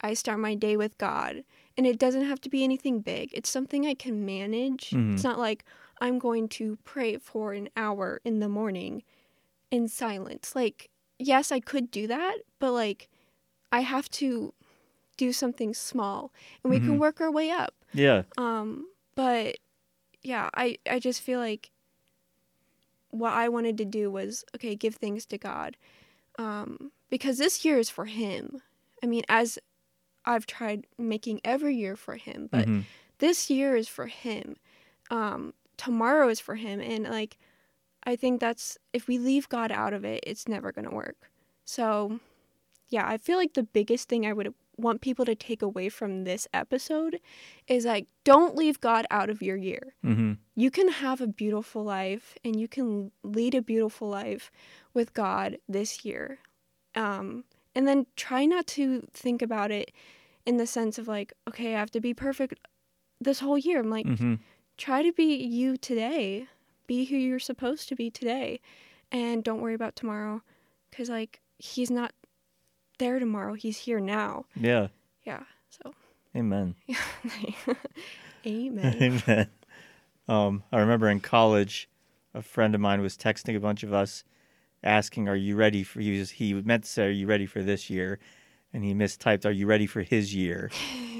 I 0.00 0.14
start 0.14 0.38
my 0.38 0.54
day 0.54 0.76
with 0.76 0.96
God. 0.98 1.44
And 1.76 1.86
it 1.86 1.98
doesn't 1.98 2.24
have 2.24 2.40
to 2.42 2.48
be 2.48 2.62
anything 2.64 3.00
big, 3.00 3.30
it's 3.34 3.50
something 3.50 3.84
I 3.86 3.94
can 3.94 4.24
manage. 4.24 4.90
Mhm. 4.90 5.14
It's 5.14 5.24
not 5.24 5.38
like 5.38 5.64
I'm 6.00 6.18
going 6.18 6.48
to 6.50 6.76
pray 6.84 7.16
for 7.18 7.52
an 7.54 7.68
hour 7.76 8.20
in 8.24 8.38
the 8.38 8.48
morning 8.48 9.02
in 9.70 9.88
silence. 9.88 10.54
Like, 10.54 10.90
yes, 11.18 11.50
I 11.52 11.60
could 11.60 11.90
do 11.90 12.06
that, 12.06 12.38
but 12.60 12.72
like, 12.72 13.08
I 13.72 13.80
have 13.80 14.08
to 14.22 14.54
do 15.16 15.32
something 15.32 15.74
small 15.74 16.32
and 16.62 16.70
we 16.70 16.78
Mhm. 16.80 16.84
can 16.84 16.98
work 16.98 17.20
our 17.20 17.30
way 17.32 17.50
up. 17.50 17.74
Yeah. 17.92 18.22
Um, 18.38 18.88
but 19.16 19.56
yeah, 20.22 20.50
I 20.54 20.78
I 20.88 20.98
just 20.98 21.20
feel 21.22 21.40
like 21.40 21.70
what 23.10 23.32
I 23.32 23.48
wanted 23.48 23.76
to 23.78 23.84
do 23.84 24.10
was 24.10 24.44
okay, 24.54 24.74
give 24.74 24.96
thanks 24.96 25.24
to 25.26 25.38
God, 25.38 25.76
um, 26.38 26.92
because 27.10 27.38
this 27.38 27.64
year 27.64 27.78
is 27.78 27.90
for 27.90 28.06
Him. 28.06 28.62
I 29.02 29.06
mean, 29.06 29.22
as 29.28 29.58
I've 30.24 30.46
tried 30.46 30.86
making 30.98 31.40
every 31.44 31.74
year 31.76 31.96
for 31.96 32.16
Him, 32.16 32.48
but 32.50 32.66
Mhm. 32.68 32.84
this 33.18 33.50
year 33.50 33.76
is 33.76 33.88
for 33.88 34.06
Him. 34.06 34.56
Um, 35.10 35.54
tomorrow 35.76 36.28
is 36.28 36.40
for 36.40 36.54
Him, 36.56 36.80
and 36.80 37.04
like 37.04 37.38
I 38.04 38.16
think 38.16 38.40
that's 38.40 38.78
if 38.92 39.08
we 39.08 39.18
leave 39.18 39.48
God 39.48 39.70
out 39.70 39.92
of 39.92 40.04
it, 40.04 40.22
it's 40.26 40.48
never 40.48 40.72
gonna 40.72 40.94
work. 40.94 41.30
So 41.64 42.20
yeah, 42.88 43.06
I 43.08 43.18
feel 43.18 43.38
like 43.38 43.54
the 43.54 43.62
biggest 43.62 44.08
thing 44.08 44.26
I 44.26 44.32
would 44.32 44.54
want 44.80 45.00
people 45.00 45.24
to 45.24 45.34
take 45.34 45.62
away 45.62 45.88
from 45.88 46.24
this 46.24 46.46
episode 46.54 47.20
is 47.66 47.84
like 47.84 48.06
don't 48.24 48.54
leave 48.56 48.80
God 48.80 49.06
out 49.10 49.30
of 49.30 49.42
your 49.42 49.56
year. 49.56 49.94
Mhm. 50.04 50.38
You 50.56 50.70
can 50.70 50.88
have 50.88 51.20
a 51.20 51.26
beautiful 51.26 51.84
life 51.84 52.36
and 52.44 52.58
you 52.58 52.68
can 52.68 53.12
lead 53.22 53.54
a 53.54 53.62
beautiful 53.62 54.08
life 54.08 54.50
with 54.94 55.14
God 55.14 55.58
this 55.68 56.04
year. 56.04 56.38
Um, 56.94 57.44
and 57.74 57.86
then 57.86 58.06
try 58.16 58.44
not 58.46 58.66
to 58.68 59.06
think 59.12 59.42
about 59.42 59.70
it 59.70 59.92
in 60.44 60.56
the 60.56 60.66
sense 60.66 60.98
of 60.98 61.06
like, 61.08 61.32
okay, 61.48 61.74
I 61.74 61.78
have 61.78 61.90
to 61.92 62.00
be 62.00 62.14
perfect 62.14 62.58
this 63.20 63.40
whole 63.40 63.58
year. 63.58 63.80
I'm 63.80 63.90
like, 63.90 64.06
Mhm. 64.06 64.40
try 64.76 65.02
to 65.02 65.12
be 65.12 65.34
you 65.36 65.76
today. 65.76 66.48
Be 66.86 67.04
who 67.04 67.16
you're 67.16 67.38
supposed 67.38 67.88
to 67.90 67.94
be 67.94 68.10
today. 68.10 68.60
And 69.12 69.44
don't 69.44 69.60
worry 69.60 69.74
about 69.74 69.94
tomorrow 69.96 70.42
because, 70.90 71.08
like, 71.08 71.40
he's 71.58 71.90
not 71.90 72.12
there 73.00 73.18
tomorrow. 73.18 73.54
He's 73.54 73.78
here 73.78 73.98
now. 73.98 74.44
Yeah. 74.54 74.88
Yeah. 75.24 75.42
So, 75.70 75.94
Amen. 76.36 76.76
amen. 78.46 79.22
Amen. 79.28 79.48
Um, 80.28 80.62
I 80.70 80.78
remember 80.78 81.08
in 81.08 81.18
college, 81.18 81.88
a 82.34 82.42
friend 82.42 82.74
of 82.76 82.80
mine 82.80 83.00
was 83.00 83.16
texting 83.16 83.56
a 83.56 83.60
bunch 83.60 83.82
of 83.82 83.92
us, 83.92 84.22
asking, 84.84 85.28
"Are 85.28 85.34
you 85.34 85.56
ready 85.56 85.82
for?" 85.82 86.00
He 86.00 86.18
was, 86.18 86.30
he 86.30 86.54
meant 86.54 86.84
to 86.84 86.88
say, 86.90 87.06
"Are 87.06 87.10
you 87.10 87.26
ready 87.26 87.46
for 87.46 87.62
this 87.62 87.90
year?" 87.90 88.20
And 88.72 88.84
he 88.84 88.94
mistyped, 88.94 89.44
"Are 89.44 89.50
you 89.50 89.66
ready 89.66 89.86
for 89.86 90.02
his 90.02 90.32
year?" 90.32 90.70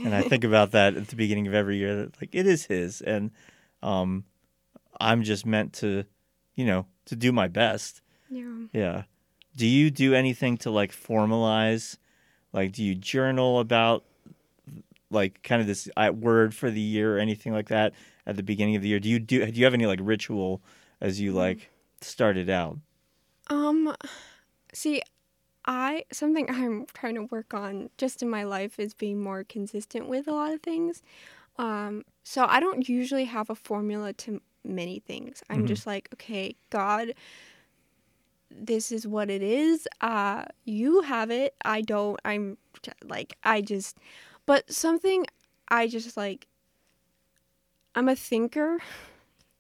and 0.05 0.15
I 0.15 0.23
think 0.23 0.45
about 0.45 0.71
that 0.73 0.97
at 0.97 1.09
the 1.09 1.17
beginning 1.17 1.49
of 1.49 1.55
every 1.55 1.79
year. 1.79 1.97
That 1.97 2.21
like 2.21 2.35
it 2.35 2.47
is 2.47 2.67
his, 2.67 3.01
and 3.01 3.33
um, 3.83 4.25
I'm 5.01 5.25
just 5.25 5.45
meant 5.45 5.73
to, 5.75 6.05
you 6.55 6.65
know, 6.65 6.87
to 7.07 7.17
do 7.17 7.33
my 7.33 7.49
best. 7.49 8.03
yeah. 8.31 8.67
Yeah. 8.73 9.03
Do 9.57 9.67
you 9.67 9.91
do 9.91 10.15
anything 10.15 10.57
to 10.59 10.71
like 10.71 10.93
formalize? 10.93 11.97
Like, 12.53 12.73
do 12.73 12.85
you 12.85 12.95
journal 12.95 13.61
about 13.61 14.05
like 15.11 15.43
kind 15.43 15.61
of 15.61 15.67
this 15.67 15.89
uh, 15.97 16.13
word 16.15 16.55
for 16.55 16.71
the 16.71 16.81
year 16.81 17.17
or 17.17 17.19
anything 17.19 17.53
like 17.53 17.69
that 17.69 17.93
at 18.27 18.37
the 18.37 18.43
beginning 18.43 18.77
of 18.77 18.83
the 18.83 18.89
year? 18.89 19.01
Do 19.01 19.09
you 19.09 19.19
do? 19.19 19.45
Do 19.51 19.59
you 19.59 19.65
have 19.65 19.75
any 19.75 19.87
like 19.87 20.01
ritual 20.03 20.63
as 21.01 21.21
you 21.21 21.33
like 21.33 21.71
started 22.01 22.49
out? 22.49 22.79
Um, 23.49 23.95
see, 24.73 25.03
I 25.67 26.05
something 26.13 26.47
I'm 26.51 26.87
trying 26.95 27.17
to 27.17 27.25
work 27.25 27.55
on 27.55 27.91
just 27.99 28.23
in 28.23 28.31
my 28.31 28.45
life 28.45 28.79
is 28.81 28.95
being 28.95 29.23
more 29.23 29.45
consistent 29.45 30.09
with 30.09 30.29
a 30.29 30.33
lot 30.33 30.53
of 30.55 30.63
things. 30.63 31.03
Um, 31.59 32.05
so 32.25 32.47
I 32.47 32.61
don't 32.61 32.89
usually 32.89 33.27
have 33.27 33.51
a 33.51 33.57
formula 33.57 34.15
to 34.15 34.43
many 34.65 35.01
things. 35.01 35.43
I'm 35.51 35.61
Mhm. 35.61 35.67
just 35.67 35.87
like, 35.87 36.09
okay, 36.15 36.57
God, 36.71 37.15
this 38.51 38.91
is 38.93 39.07
what 39.07 39.31
it 39.31 39.43
is. 39.43 39.87
Uh, 40.01 40.45
you 40.65 41.03
have 41.03 41.31
it. 41.31 41.55
I 41.65 41.81
don't. 41.83 42.19
I'm 42.25 42.59
like, 43.05 43.37
I 43.45 43.61
just, 43.61 43.97
but 44.47 44.71
something 44.73 45.27
I 45.69 45.87
just 45.89 46.17
like. 46.17 46.47
I'm 47.95 48.09
a 48.09 48.17
thinker. 48.17 48.79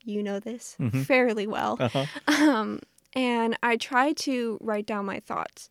You 0.04 0.22
know 0.22 0.40
this 0.40 0.76
Mhm. 0.80 1.04
fairly 1.04 1.46
well 1.46 1.76
Uh-huh. 1.78 2.06
um, 2.26 2.80
and 3.12 3.58
I 3.62 3.76
try 3.76 4.12
to 4.14 4.56
write 4.62 4.86
down 4.86 5.04
my 5.04 5.20
thoughts 5.20 5.68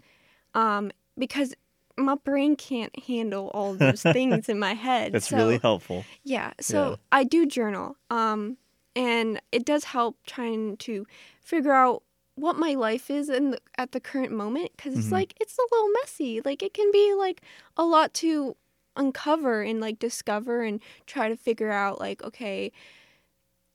um, 0.54 0.92
because 1.18 1.56
my 1.98 2.16
brain 2.16 2.56
can't 2.56 2.98
handle 3.08 3.48
all 3.56 3.74
those 3.74 4.04
things 4.14 4.48
in 4.48 4.60
my 4.60 4.74
head. 4.74 5.14
That's 5.14 5.30
so, 5.30 5.38
really 5.38 5.58
helpful. 5.58 6.06
Yeah, 6.24 6.54
so 6.62 6.92
Yeah. 6.92 6.96
I 7.12 7.24
do 7.24 7.46
journal, 7.48 7.96
um, 8.12 8.58
and 8.96 9.42
it 9.52 9.66
does 9.66 9.86
help 9.86 10.18
trying 10.28 10.78
to 10.78 11.08
figure 11.42 11.74
out 11.74 12.04
what 12.40 12.58
my 12.58 12.74
life 12.74 13.10
is 13.10 13.30
in 13.30 13.52
the, 13.52 13.60
at 13.78 13.92
the 13.92 14.00
current 14.00 14.32
moment 14.32 14.72
because 14.76 14.94
it's 14.98 15.08
Mhm. 15.08 15.12
like 15.20 15.34
it's 15.40 15.58
a 15.58 15.68
little 15.72 15.90
messy. 16.02 16.42
Like 16.44 16.64
it 16.64 16.74
can 16.74 16.92
be 16.92 17.14
like 17.14 17.42
a 17.78 17.84
lot 17.84 18.14
to 18.16 18.56
uncover 18.96 19.62
and 19.62 19.80
like 19.80 20.00
discover 20.00 20.62
and 20.64 20.82
try 21.06 21.30
to 21.30 21.36
figure 21.38 21.72
out 21.72 22.00
like 22.00 22.22
okay 22.24 22.72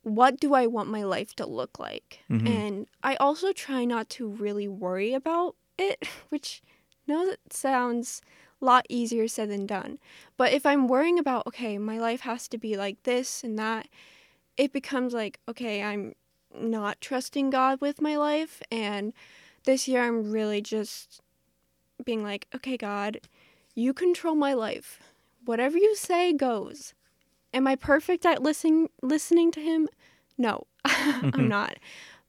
what 0.02 0.38
do 0.38 0.54
I 0.54 0.66
want 0.66 0.90
my 0.90 1.02
life 1.02 1.34
to 1.36 1.46
look 1.46 1.78
like? 1.78 2.20
Mhm. 2.30 2.46
And 2.46 2.86
I 3.02 3.16
also 3.16 3.52
try 3.52 3.84
not 3.84 4.08
to 4.10 4.28
really 4.28 4.68
worry 4.68 5.14
about 5.14 5.56
it, 5.78 6.06
which 6.28 6.62
no, 7.06 7.26
that 7.26 7.52
sounds 7.52 8.20
a 8.60 8.64
lot 8.64 8.86
easier 8.88 9.28
said 9.28 9.50
than 9.50 9.66
done. 9.66 9.98
But 10.36 10.52
if 10.52 10.66
I'm 10.66 10.88
worrying 10.88 11.18
about, 11.18 11.46
okay, 11.46 11.78
my 11.78 11.98
life 11.98 12.20
has 12.20 12.48
to 12.48 12.58
be 12.58 12.76
like 12.76 13.02
this 13.04 13.42
and 13.44 13.58
that, 13.58 13.88
it 14.56 14.72
becomes 14.72 15.12
like, 15.14 15.38
okay, 15.48 15.82
I'm 15.82 16.14
not 16.58 17.00
trusting 17.00 17.50
God 17.50 17.80
with 17.80 18.00
my 18.00 18.16
life. 18.16 18.62
And 18.70 19.12
this 19.64 19.88
year 19.88 20.02
I'm 20.02 20.30
really 20.30 20.60
just 20.60 21.20
being 22.04 22.22
like, 22.22 22.46
okay, 22.54 22.76
God, 22.76 23.20
you 23.74 23.92
control 23.92 24.34
my 24.34 24.54
life. 24.54 25.00
Whatever 25.44 25.78
you 25.78 25.94
say 25.94 26.32
goes. 26.32 26.94
Am 27.52 27.66
I 27.66 27.76
perfect 27.76 28.26
at 28.26 28.42
listening 28.42 28.88
listening 29.02 29.50
to 29.52 29.60
him? 29.60 29.88
No, 30.36 30.66
I'm 30.84 31.48
not. 31.48 31.76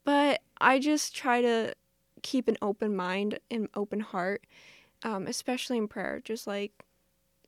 But 0.03 0.41
I 0.61 0.79
just 0.79 1.15
try 1.15 1.41
to 1.41 1.73
keep 2.21 2.47
an 2.47 2.57
open 2.61 2.95
mind 2.95 3.39
and 3.49 3.67
open 3.75 4.01
heart, 4.01 4.45
um, 5.03 5.25
especially 5.25 5.77
in 5.77 5.87
prayer. 5.87 6.21
Just 6.23 6.45
like, 6.45 6.71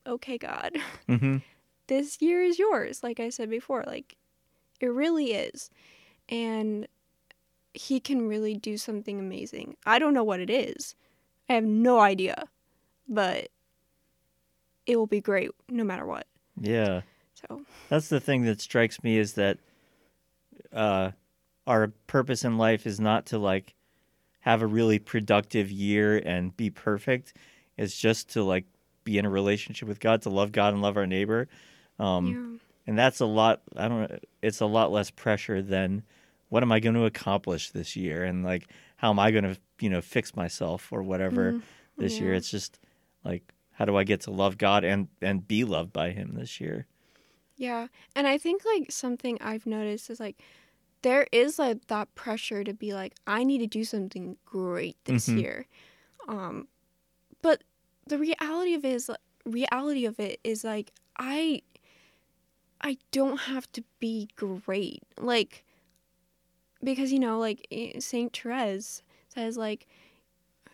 okay, 0.08 0.38
God, 0.38 0.78
hmm 1.08 1.38
this 1.88 2.22
year 2.22 2.42
is 2.42 2.58
yours. 2.58 3.04
Like 3.04 3.20
I 3.20 3.30
said 3.30 3.50
before, 3.50 3.84
like 3.86 4.16
it 4.80 4.88
really 4.88 5.34
is, 5.34 5.70
and 6.30 6.88
He 7.74 8.00
can 8.00 8.28
really 8.28 8.56
do 8.56 8.78
something 8.78 9.20
amazing. 9.20 9.78
I 9.86 10.00
don't 10.00 10.14
know 10.14 10.24
what 10.24 10.40
it 10.40 10.50
is. 10.50 10.96
I 11.50 11.54
have 11.54 11.64
no 11.64 12.00
idea, 12.00 12.46
but 13.08 13.50
it 14.86 14.96
will 14.98 15.08
be 15.08 15.22
great 15.22 15.52
no 15.70 15.84
matter 15.84 16.06
what. 16.06 16.28
Yeah. 16.60 17.02
So 17.34 17.62
That's 17.90 18.10
the 18.10 18.20
thing 18.20 18.44
that 18.46 18.62
strikes 18.62 19.04
me 19.04 19.18
is 19.18 19.34
that 19.34 19.60
uh, 20.74 21.12
our 21.66 21.90
purpose 22.08 22.44
in 22.44 22.58
life 22.58 22.88
is 22.88 23.00
not 23.00 23.28
to 23.28 23.38
like 23.38 23.76
have 24.40 24.62
a 24.62 24.68
really 24.68 24.98
productive 25.00 25.70
year 25.72 26.18
and 26.18 26.56
be 26.56 26.70
perfect. 26.70 27.34
It's 27.78 27.98
just 27.98 28.30
to 28.32 28.44
like 28.44 28.66
be 29.04 29.18
in 29.18 29.26
a 29.26 29.30
relationship 29.30 29.88
with 29.88 30.00
God, 30.00 30.22
to 30.24 30.30
love 30.30 30.52
God 30.52 30.74
and 30.74 30.82
love 30.82 30.98
our 30.98 31.08
neighbor. 31.08 31.48
Um, 32.00 32.28
yeah. 32.28 32.92
and 32.92 32.98
that's 33.00 33.20
a 33.22 33.26
lot 33.26 33.62
i 33.76 33.88
don't 33.88 34.02
know 34.02 34.20
it's 34.44 34.62
a 34.62 34.68
lot 34.68 34.92
less 34.92 35.10
pressure 35.10 35.64
than 35.64 36.04
what 36.50 36.64
am 36.64 36.72
i 36.72 36.80
going 36.80 36.96
to 36.96 37.06
accomplish 37.06 37.72
this 37.72 37.96
year 37.96 38.24
and 38.24 38.44
like 38.44 38.68
how 38.98 39.10
am 39.10 39.20
i 39.20 39.32
going 39.32 39.44
to 39.44 39.58
you 39.80 39.90
know 39.90 40.02
fix 40.02 40.36
myself 40.36 40.92
or 40.92 41.04
whatever 41.04 41.54
Mhm. 41.54 41.62
this 41.98 42.20
year 42.20 42.34
it's 42.34 42.50
just 42.50 42.80
like 43.24 43.54
how 43.74 43.86
do 43.86 43.96
i 43.96 44.04
get 44.04 44.22
to 44.22 44.32
love 44.32 44.58
god 44.58 44.84
and 44.84 45.08
and 45.22 45.48
be 45.48 45.64
loved 45.64 45.92
by 45.94 46.12
him 46.12 46.34
this 46.36 46.60
year 46.62 46.86
Yeah. 47.60 47.88
And 48.16 48.28
I 48.28 48.38
think 48.38 48.62
like 48.66 48.92
something 48.92 49.40
I've 49.42 49.66
noticed 49.66 50.12
is 50.12 50.20
like 50.20 50.38
there 51.02 51.26
is 51.32 51.58
like 51.58 51.88
that 51.88 52.14
pressure 52.14 52.64
to 52.64 52.74
be 52.74 52.94
like 52.94 53.16
I 53.26 53.44
need 53.44 53.58
to 53.60 53.68
do 53.68 53.84
something 53.84 54.38
great 54.46 54.96
this 55.06 55.28
Mhm. 55.28 55.42
year. 55.42 55.68
Um 56.28 56.68
but 57.42 57.64
the 58.06 58.18
reality 58.20 58.74
of 58.76 58.86
it 58.86 58.94
is 58.94 59.10
like, 59.10 59.20
reality 59.46 60.06
of 60.06 60.20
it 60.20 60.40
is 60.44 60.64
like 60.64 60.94
I 61.18 61.62
I 62.82 62.98
don't 63.12 63.38
have 63.42 63.72
to 63.74 63.84
be 64.00 64.30
great. 64.36 65.04
Like 65.18 65.66
because 66.84 67.12
you 67.12 67.20
know 67.20 67.40
like 67.40 67.66
eh, 67.72 68.00
Saint 68.00 68.36
Therese 68.36 69.02
says 69.28 69.58
like 69.58 69.88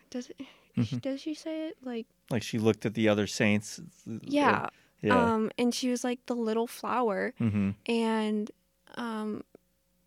does 0.10 0.30
it, 0.30 0.42
Mhm. 0.78 1.02
does 1.02 1.22
she 1.22 1.34
say 1.36 1.68
it? 1.68 1.78
Like 1.84 2.08
like 2.32 2.44
she 2.44 2.58
looked 2.58 2.86
at 2.86 2.94
the 2.96 3.08
other 3.08 3.28
saints 3.28 3.80
uh, 3.80 4.18
yeah, 4.24 4.70
yeah. 5.02 5.34
um 5.34 5.52
and 5.58 5.74
she 5.74 5.90
was 5.90 6.04
like 6.04 6.20
the 6.26 6.36
little 6.36 6.68
flower. 6.68 7.34
Hmm 7.38 7.72
and 7.88 8.50
um 8.96 9.44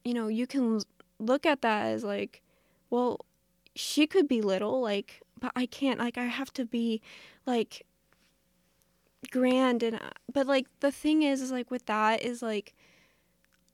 you 0.04 0.14
know 0.14 0.28
you 0.28 0.46
can 0.46 0.80
look 1.18 1.44
at 1.46 1.62
that 1.62 1.86
as 1.86 2.04
like 2.04 2.42
well 2.90 3.18
she 3.74 4.06
could 4.06 4.28
be 4.28 4.40
little 4.42 4.80
like 4.80 5.20
but 5.40 5.50
i 5.56 5.66
can't 5.66 5.98
like 5.98 6.16
i 6.18 6.24
have 6.24 6.52
to 6.52 6.64
be 6.64 7.00
like 7.46 7.84
grand 9.30 9.82
and 9.82 9.96
uh, 9.96 10.10
but 10.32 10.46
like 10.46 10.66
the 10.80 10.92
thing 10.92 11.22
is 11.22 11.40
is 11.42 11.50
like 11.50 11.70
with 11.70 11.84
that 11.86 12.22
is 12.22 12.42
like 12.42 12.74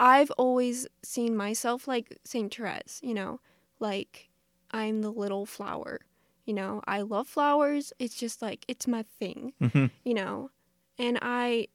i've 0.03 0.31
always 0.33 0.87
seen 1.03 1.37
myself 1.37 1.87
like 1.87 2.19
saint 2.25 2.53
therese 2.55 3.01
you 3.03 3.15
know 3.15 3.41
like 3.79 4.29
i'm 4.73 5.01
the 5.01 5.13
little 5.13 5.47
flower 5.47 6.01
you 6.45 6.53
know? 6.55 6.83
I 6.89 7.03
love 7.03 7.29
flowers 7.29 7.93
it's 8.01 8.17
just 8.17 8.43
like 8.43 8.65
it's 8.67 8.89
my 8.89 9.05
thing 9.21 9.53
hmm 9.61 9.87
you 10.05 10.15
know? 10.15 10.51
And 10.99 11.19
i 11.23 11.69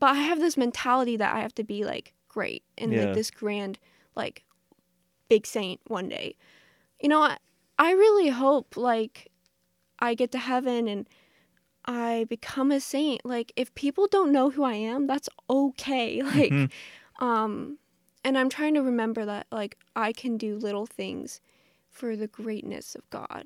but 0.00 0.10
i 0.10 0.20
have 0.30 0.40
this 0.40 0.56
mentality 0.56 1.16
that 1.16 1.34
i 1.34 1.40
have 1.40 1.54
to 1.54 1.64
be 1.64 1.84
like 1.84 2.12
great 2.28 2.64
and 2.76 2.92
Yeah. 2.92 3.04
like 3.04 3.14
this 3.14 3.30
grand 3.30 3.78
like 4.16 4.44
big 5.28 5.46
saint 5.46 5.80
one 5.86 6.08
day. 6.08 6.34
You 7.00 7.08
know 7.08 7.22
i, 7.22 7.36
I 7.78 7.92
really 7.92 8.28
hope 8.30 8.76
like 8.76 9.30
i 10.00 10.14
get 10.14 10.32
to 10.32 10.38
heaven 10.38 10.88
and 10.88 11.08
i 11.84 12.26
become 12.28 12.72
a 12.72 12.80
saint. 12.80 13.24
Like 13.24 13.52
if 13.56 13.72
people 13.74 14.06
don't 14.08 14.32
know 14.32 14.50
who 14.50 14.64
i 14.64 14.74
am 14.74 15.06
that's 15.06 15.28
okay. 15.48 16.20
Like 16.34 16.50
Mhm. 16.52 16.70
Um 17.18 17.78
and 18.24 18.36
i'm 18.38 18.48
trying 18.48 18.74
to 18.74 18.80
remember 18.82 19.24
that 19.24 19.46
like 19.50 19.76
i 19.96 20.12
can 20.12 20.36
do 20.36 20.56
little 20.56 20.86
things 20.86 21.40
for 21.90 22.16
the 22.16 22.26
greatness 22.28 22.94
of 22.94 23.08
god. 23.10 23.44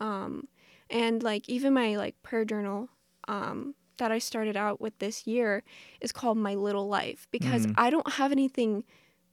Um 0.00 0.48
and 0.90 1.22
like 1.22 1.48
even 1.48 1.72
my 1.72 1.96
like 1.96 2.20
prayer 2.22 2.44
journal 2.44 2.88
um 3.28 3.74
that 3.98 4.10
i 4.12 4.18
started 4.18 4.56
out 4.56 4.80
with 4.80 4.98
this 4.98 5.26
year 5.26 5.62
is 6.00 6.12
called 6.12 6.36
my 6.36 6.54
little 6.54 6.88
life 6.88 7.26
because 7.30 7.66
Mm. 7.66 7.74
i 7.78 7.90
don't 7.90 8.12
have 8.14 8.32
anything 8.32 8.84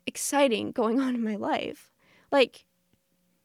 exciting 0.05 0.71
going 0.71 0.99
on 0.99 1.15
in 1.15 1.23
my 1.23 1.35
life. 1.35 1.91
Like 2.31 2.65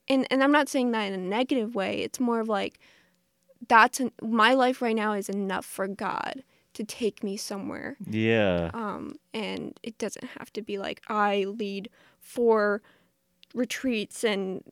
and 0.09 0.27
and 0.31 0.43
i'm 0.45 0.53
not 0.53 0.69
saying 0.69 0.93
that 0.93 1.05
in 1.13 1.15
a 1.15 1.19
negative 1.19 1.75
way. 1.75 2.01
It's 2.03 2.21
more 2.21 2.41
of 2.41 2.49
like 2.49 2.79
that's 3.69 4.01
an, 4.01 4.13
my 4.23 4.53
life 4.55 4.83
right 4.83 4.95
now 4.95 5.13
is 5.15 5.29
enough 5.29 5.65
for 5.65 5.89
god 5.89 6.45
to 6.77 6.85
take 6.85 7.25
me 7.25 7.37
somewhere 7.37 7.97
yeah 8.09 8.71
um, 8.73 9.17
and 9.35 9.79
it 9.83 9.99
doesn't 9.99 10.27
have 10.39 10.53
to 10.53 10.63
be 10.63 10.79
like 10.79 11.03
I 11.09 11.45
lead 11.45 11.91
four 12.21 12.83
retreats 13.55 14.23
and 14.23 14.63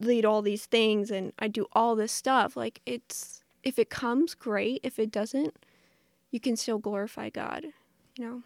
lead 0.00 0.24
all 0.24 0.42
these 0.42 0.66
things 0.66 1.10
and 1.10 1.32
I 1.38 1.48
do 1.48 1.66
all 1.72 1.96
this 1.96 2.12
stuff. 2.12 2.56
Like 2.56 2.80
it's 2.86 3.42
if 3.62 3.78
it 3.78 3.90
comes, 3.90 4.34
great. 4.34 4.80
If 4.82 4.98
it 4.98 5.10
doesn't, 5.10 5.54
you 6.30 6.40
can 6.40 6.56
still 6.56 6.78
glorify 6.78 7.30
God. 7.30 7.66
You 8.16 8.24
know. 8.24 8.42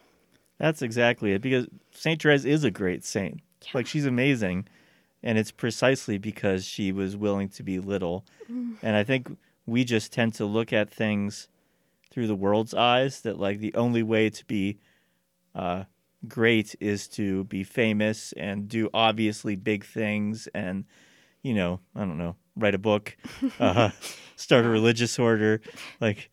That's 0.59 0.83
exactly 0.83 1.33
it. 1.33 1.43
Because 1.43 1.67
Saint 1.93 2.23
Therese 2.23 2.45
is 2.45 2.65
a 2.65 2.71
great 2.71 3.05
saint. 3.05 3.41
Yeah. 3.63 3.71
Like 3.75 3.87
she's 3.87 4.07
amazing, 4.07 4.69
and 5.23 5.39
it's 5.39 5.51
precisely 5.51 6.19
because 6.19 6.65
she 6.65 6.93
was 6.93 7.17
willing 7.17 7.49
to 7.51 7.63
be 7.63 7.79
little. 7.79 8.25
Mm. 8.51 8.77
And 8.83 8.97
I 8.97 9.05
think 9.05 9.37
we 9.67 9.85
just 9.85 10.13
tend 10.13 10.35
to 10.35 10.45
look 10.45 10.73
at 10.73 10.91
things 10.91 11.49
through 12.19 12.27
the 12.27 12.35
world's 12.35 12.75
eyes. 12.75 13.21
That 13.21 13.39
like 13.39 13.61
the 13.61 13.73
only 13.75 14.03
way 14.03 14.29
to 14.29 14.45
be 14.47 14.81
uh, 15.55 15.85
great 16.27 16.75
is 16.81 17.07
to 17.11 17.45
be 17.45 17.63
famous 17.63 18.33
and 18.33 18.69
do 18.69 18.91
obviously 18.93 19.55
big 19.55 19.85
things, 19.85 20.49
and 20.49 20.85
you 21.43 21.55
know, 21.55 21.79
I 21.95 22.01
don't 22.01 22.19
know, 22.19 22.35
write 22.57 22.75
a 22.75 22.79
book, 22.79 23.17
uh, 23.61 23.91
start 24.35 24.65
a 24.65 24.69
religious 24.69 25.17
order. 25.17 25.61
Like 26.01 26.29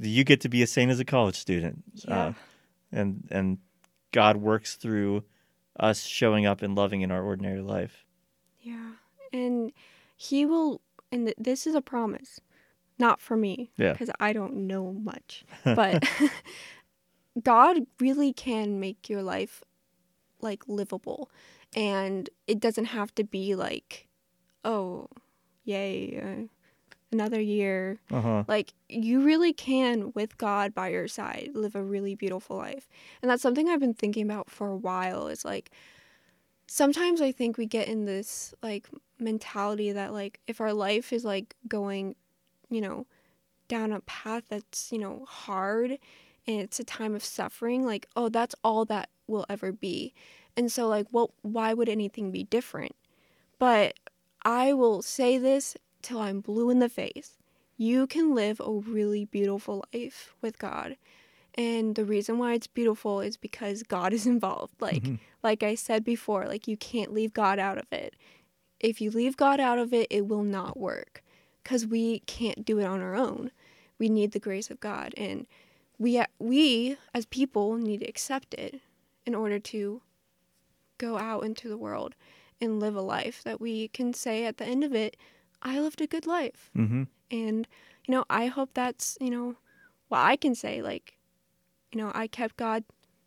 you 0.00 0.22
get 0.22 0.42
to 0.42 0.48
be 0.48 0.62
a 0.62 0.68
saint 0.68 0.92
as 0.92 1.00
a 1.00 1.04
college 1.04 1.34
student. 1.34 1.82
Yeah. 1.94 2.26
Uh, 2.26 2.32
and 2.92 3.26
and 3.32 3.58
God 4.12 4.36
works 4.36 4.76
through 4.76 5.24
us 5.80 6.04
showing 6.04 6.46
up 6.46 6.62
and 6.62 6.76
loving 6.76 7.00
in 7.00 7.10
our 7.10 7.24
ordinary 7.24 7.60
life. 7.60 8.04
Yeah. 8.60 8.92
And 9.32 9.72
he 10.16 10.46
will 10.46 10.80
and 11.10 11.26
th- 11.26 11.36
this 11.40 11.66
is 11.66 11.74
a 11.74 11.82
promise. 11.82 12.38
Not 12.98 13.20
for 13.20 13.36
me 13.36 13.70
Yeah. 13.76 13.92
because 13.92 14.10
I 14.18 14.32
don't 14.32 14.54
know 14.66 14.92
much. 14.92 15.44
But 15.64 16.04
God 17.42 17.86
really 18.00 18.32
can 18.32 18.80
make 18.80 19.08
your 19.08 19.22
life 19.22 19.62
like 20.40 20.62
livable 20.68 21.30
and 21.74 22.28
it 22.46 22.60
doesn't 22.60 22.86
have 22.86 23.14
to 23.16 23.24
be 23.24 23.54
like 23.54 24.06
oh, 24.64 25.08
yay, 25.64 26.20
uh, 26.20 26.46
another 27.12 27.40
year. 27.40 28.00
Uh 28.10 28.20
huh. 28.20 28.44
Like 28.48 28.74
you 28.88 29.20
really 29.20 29.52
can 29.52 30.12
with 30.14 30.36
God 30.36 30.74
by 30.74 30.88
your 30.88 31.08
side 31.08 31.50
live 31.54 31.74
a 31.74 31.82
really 31.82 32.14
beautiful 32.14 32.56
life. 32.56 32.88
And 33.22 33.30
that's 33.30 33.40
something 33.42 33.68
I've 33.68 33.80
been 33.80 33.94
thinking 33.94 34.24
about 34.24 34.50
for 34.50 34.68
a 34.68 34.76
while. 34.76 35.28
Is 35.28 35.44
like 35.44 35.70
sometimes 36.66 37.20
I 37.20 37.32
think 37.32 37.56
we 37.56 37.66
get 37.66 37.88
in 37.88 38.04
this 38.04 38.52
like 38.62 38.88
mentality 39.18 39.92
that 39.92 40.12
like 40.12 40.40
if 40.46 40.60
our 40.60 40.72
life 40.74 41.12
is 41.12 41.24
like 41.24 41.54
going, 41.68 42.14
you 42.70 42.80
know, 42.80 43.06
down 43.68 43.92
a 43.92 44.00
path 44.00 44.44
that's, 44.48 44.92
you 44.92 44.98
know, 44.98 45.24
hard 45.28 45.98
and 46.46 46.60
it's 46.60 46.80
a 46.80 46.84
time 46.84 47.14
of 47.14 47.24
suffering, 47.24 47.84
like 47.84 48.06
oh, 48.16 48.28
that's 48.28 48.54
all 48.64 48.84
that 48.86 49.10
will 49.26 49.44
ever 49.48 49.72
be. 49.72 50.14
And 50.56 50.70
so 50.72 50.88
like 50.88 51.06
what 51.10 51.30
why 51.42 51.74
would 51.74 51.88
anything 51.88 52.30
be 52.30 52.44
different? 52.44 52.94
But 53.58 53.94
I 54.44 54.72
will 54.72 55.02
say 55.02 55.38
this 55.38 55.76
till 56.02 56.20
I'm 56.20 56.40
blue 56.40 56.70
in 56.70 56.78
the 56.78 56.88
face 56.88 57.36
you 57.80 58.08
can 58.08 58.34
live 58.34 58.60
a 58.60 58.70
really 58.72 59.24
beautiful 59.24 59.84
life 59.94 60.34
with 60.42 60.58
God. 60.58 60.96
And 61.54 61.94
the 61.94 62.04
reason 62.04 62.36
why 62.36 62.54
it's 62.54 62.66
beautiful 62.66 63.20
is 63.20 63.36
because 63.36 63.82
God 63.84 64.12
is 64.18 64.26
involved. 64.26 64.74
Like 64.80 65.02
Mhm. 65.04 65.18
like 65.42 65.62
I 65.62 65.76
said 65.76 66.04
before, 66.04 66.46
like 66.46 66.66
you 66.66 66.76
can't 66.76 67.12
leave 67.14 67.32
God 67.32 67.58
out 67.60 67.78
of 67.78 67.90
it. 67.92 68.14
If 68.80 69.00
you 69.00 69.10
leave 69.10 69.36
God 69.36 69.60
out 69.60 69.78
of 69.78 69.92
it, 69.94 70.08
it 70.10 70.26
will 70.26 70.42
not 70.42 70.76
work 70.78 71.22
cuz 71.68 71.86
we 71.86 72.20
can't 72.20 72.64
do 72.64 72.78
it 72.82 72.84
on 72.94 73.00
our 73.06 73.14
own. 73.26 73.50
We 73.98 74.08
need 74.08 74.30
the 74.32 74.46
grace 74.48 74.70
of 74.70 74.80
God 74.80 75.12
and 75.16 75.46
we 75.98 76.10
we 76.38 76.96
as 77.16 77.26
people 77.26 77.76
need 77.76 78.00
to 78.00 78.06
accept 78.12 78.54
it 78.54 78.80
in 79.26 79.34
order 79.34 79.58
to 79.72 80.00
go 80.98 81.18
out 81.18 81.44
into 81.44 81.68
the 81.68 81.76
world 81.86 82.14
and 82.60 82.80
live 82.80 82.96
a 82.96 83.00
life 83.18 83.42
that 83.44 83.60
we 83.60 83.88
can 83.88 84.12
say 84.14 84.44
at 84.44 84.56
the 84.58 84.64
end 84.74 84.82
of 84.84 84.94
it, 84.94 85.16
I 85.62 85.78
lived 85.80 86.00
a 86.00 86.06
good 86.14 86.26
life 86.26 86.70
Mm-hmm. 86.76 87.02
and 87.30 87.68
you 88.06 88.12
know 88.14 88.24
i 88.42 88.46
hope 88.46 88.70
that's 88.74 89.18
you 89.20 89.30
know 89.30 89.56
what 90.08 90.20
i 90.32 90.34
can 90.36 90.54
say 90.54 90.80
like 90.90 91.18
you 91.92 91.98
know 92.00 92.10
i 92.14 92.26
kept 92.26 92.56
god 92.56 92.84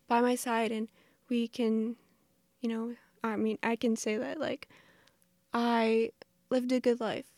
by 0.08 0.19
my 0.21 0.36
side 0.36 0.71
and 0.71 0.88
we 1.30 1.47
can 1.47 1.95
you 2.62 2.69
know 2.69 2.95
i 3.23 3.36
mean 3.36 3.58
i 3.62 3.75
can 3.75 3.95
say 3.95 4.17
that 4.17 4.39
like 4.39 4.67
i 5.54 6.10
lived 6.49 6.71
a 6.71 6.80
good 6.80 6.99
life 6.99 7.30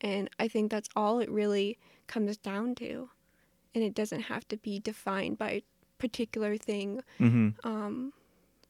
and 0.00 0.28
i 0.38 0.46
think 0.48 0.70
that's 0.70 0.88
all 0.96 1.18
it 1.20 1.30
really 1.30 1.78
comes 2.06 2.36
down 2.36 2.74
to 2.74 3.08
and 3.74 3.82
it 3.84 3.94
doesn't 3.94 4.22
have 4.22 4.46
to 4.48 4.56
be 4.56 4.78
defined 4.78 5.36
by 5.38 5.50
a 5.50 5.62
particular 5.98 6.56
thing 6.56 7.00
Mm-hmm. 7.20 7.66
um 7.66 8.12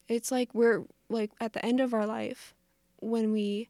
it's 0.07 0.31
like 0.31 0.53
we're 0.53 0.83
like 1.09 1.31
at 1.41 1.53
the 1.53 1.65
end 1.65 1.79
of 1.81 1.93
our 1.93 2.05
life 2.05 2.53
when 3.01 3.31
we 3.31 3.67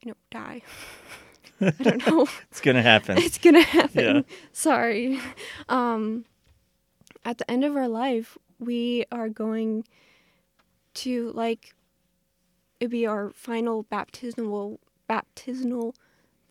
you 0.00 0.08
know 0.10 0.16
die 0.30 0.62
i 1.60 1.70
don't 1.82 2.06
know 2.06 2.26
It's 2.50 2.60
gonna 2.60 2.82
happen. 2.82 3.18
it's 3.18 3.38
gonna 3.38 3.62
happen. 3.78 4.16
Yeah. 4.16 4.22
Sorry. 4.52 5.20
Um, 5.68 6.24
at 7.24 7.38
the 7.38 7.48
end 7.50 7.64
of 7.64 7.76
our 7.76 7.88
life, 7.88 8.36
we 8.58 9.04
are 9.12 9.28
going 9.28 9.84
to 10.94 11.30
like 11.32 11.74
it 12.80 12.88
be 12.88 13.06
our 13.06 13.30
final 13.30 13.84
baptismal 13.84 14.80
baptismal 15.06 15.94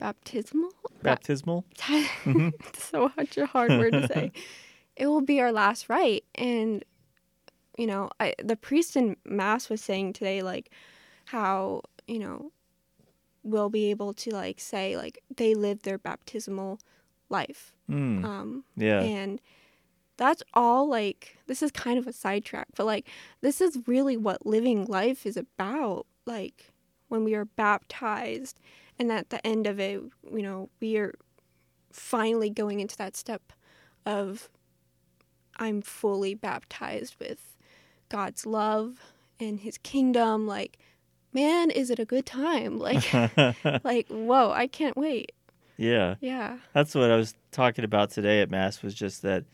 baptismal. 0.03 0.69
Ba- 0.83 1.03
Baptismal. 1.15 1.65
It's 2.25 2.83
so 2.89 3.09
such 3.15 3.37
a 3.37 3.45
hard 3.45 3.71
word 3.71 3.93
to 3.93 4.07
say. 4.07 4.31
It 4.95 5.07
will 5.07 5.21
be 5.21 5.41
our 5.41 5.51
last 5.51 5.89
rite, 5.89 6.23
and 6.35 6.83
you 7.79 7.87
know, 7.87 8.09
I, 8.19 8.35
the 8.43 8.55
priest 8.55 8.95
in 8.95 9.15
mass 9.25 9.67
was 9.69 9.81
saying 9.81 10.13
today, 10.13 10.43
like 10.43 10.69
how 11.25 11.81
you 12.05 12.19
know 12.19 12.51
we'll 13.43 13.69
be 13.71 13.89
able 13.89 14.13
to 14.13 14.29
like 14.31 14.59
say 14.59 14.95
like 14.95 15.23
they 15.35 15.55
lived 15.55 15.83
their 15.83 15.97
baptismal 15.97 16.79
life, 17.29 17.73
Mm, 17.89 18.23
um, 18.23 18.63
yeah. 18.77 19.01
and 19.01 19.41
that's 20.17 20.43
all. 20.53 20.87
Like 20.87 21.37
this 21.47 21.63
is 21.63 21.71
kind 21.71 21.97
of 21.97 22.05
a 22.05 22.13
sidetrack, 22.13 22.67
but 22.75 22.85
like 22.85 23.07
this 23.41 23.61
is 23.61 23.79
really 23.87 24.15
what 24.15 24.45
living 24.45 24.85
life 24.85 25.25
is 25.25 25.37
about. 25.37 26.05
Like 26.27 26.71
when 27.09 27.23
we 27.23 27.33
are 27.33 27.45
baptized, 27.45 28.59
and 28.99 29.11
at 29.11 29.29
the 29.29 29.45
end 29.45 29.67
of 29.67 29.79
it, 29.79 30.01
you 30.31 30.41
know, 30.41 30.69
we 30.79 30.97
are 30.97 31.13
finally 31.91 32.49
going 32.49 32.79
into 32.79 32.97
that 32.97 33.15
step 33.15 33.53
of 34.05 34.49
I'm 35.57 35.81
fully 35.81 36.33
baptized 36.33 37.15
with 37.19 37.57
God's 38.09 38.45
love 38.45 38.97
and 39.39 39.59
his 39.59 39.77
kingdom 39.79 40.47
like 40.47 40.77
man 41.33 41.69
is 41.71 41.89
it 41.89 41.99
a 41.99 42.05
good 42.05 42.25
time 42.25 42.77
like 42.87 43.03
like 43.83 44.07
whoa 44.09 44.51
I 44.51 44.67
can't 44.67 44.97
wait 44.97 45.31
yeah. 45.77 46.15
yeah 46.21 46.57
That's 46.73 46.93
what 46.95 47.09
I 47.11 47.15
was 47.15 47.35
talking 47.51 47.83
about 47.83 48.11
today 48.11 48.41
at 48.41 48.49
Mass 48.49 48.81
was 48.83 48.93
just 48.93 49.21
that 49.23 49.45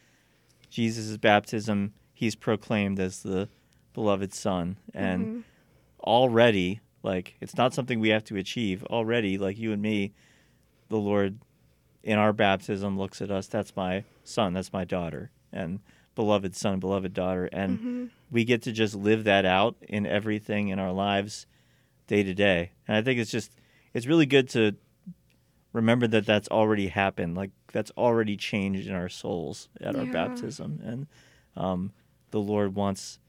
Jesus' 0.69 1.17
baptism, 1.17 1.93
he's 2.13 2.35
proclaimed 2.35 2.99
as 2.99 3.23
the 3.23 3.49
beloved 3.93 4.33
Son. 4.33 4.77
And 4.93 5.25
Mhm. 5.27 5.43
already, 6.01 6.79
like, 7.03 7.35
it's 7.41 7.55
not 7.57 7.73
something 7.73 7.99
we 7.99 8.09
have 8.09 8.23
to 8.25 8.35
achieve. 8.35 8.83
Already, 8.85 9.37
like 9.37 9.57
you 9.57 9.71
and 9.71 9.81
me, 9.81 10.13
the 10.89 10.97
Lord 10.97 11.39
in 12.03 12.17
our 12.17 12.33
baptism 12.33 12.97
looks 12.97 13.21
at 13.21 13.29
us, 13.31 13.47
that's 13.47 13.75
my 13.75 14.03
son, 14.23 14.53
that's 14.53 14.71
my 14.73 14.85
daughter, 14.85 15.31
and 15.51 15.79
beloved 16.15 16.55
son, 16.55 16.79
beloved 16.79 17.13
daughter. 17.13 17.49
And 17.51 17.79
Mhm. 17.79 18.09
we 18.31 18.43
get 18.45 18.61
to 18.63 18.71
just 18.71 18.95
live 18.95 19.23
that 19.25 19.45
out 19.45 19.75
in 19.87 20.05
everything 20.05 20.69
in 20.69 20.79
our 20.79 20.91
lives 20.91 21.45
day 22.07 22.23
to 22.23 22.33
day. 22.33 22.71
And 22.87 22.95
I 22.97 23.01
think 23.01 23.19
it's 23.19 23.31
just, 23.31 23.51
it's 23.93 24.07
really 24.07 24.25
good 24.25 24.49
to 24.49 24.75
remember 25.73 26.07
that 26.07 26.25
that's 26.25 26.47
already 26.49 26.87
happened. 26.87 27.35
Like 27.35 27.51
that's 27.71 27.91
already 27.91 28.35
changed 28.37 28.87
in 28.87 28.93
our 28.93 29.09
souls 29.09 29.69
at 29.79 29.95
our 29.95 30.05
baptism. 30.05 30.79
And 30.83 31.07
um, 31.55 31.91
the 32.31 32.39
Lord 32.39 32.75
wants, 32.75 33.19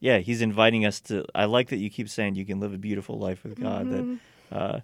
yeah, 0.00 0.18
He's 0.18 0.40
inviting 0.40 0.84
us 0.86 1.00
to. 1.02 1.24
I 1.34 1.44
like 1.44 1.68
that 1.68 1.76
you 1.76 1.90
keep 1.90 2.08
saying 2.08 2.34
you 2.34 2.44
can 2.46 2.58
live 2.60 2.72
a 2.74 2.78
beautiful 2.78 3.18
life 3.18 3.44
with 3.44 3.60
God. 3.60 3.86
Mhm. 3.86 4.18
That 4.50 4.56
uh, 4.56 4.80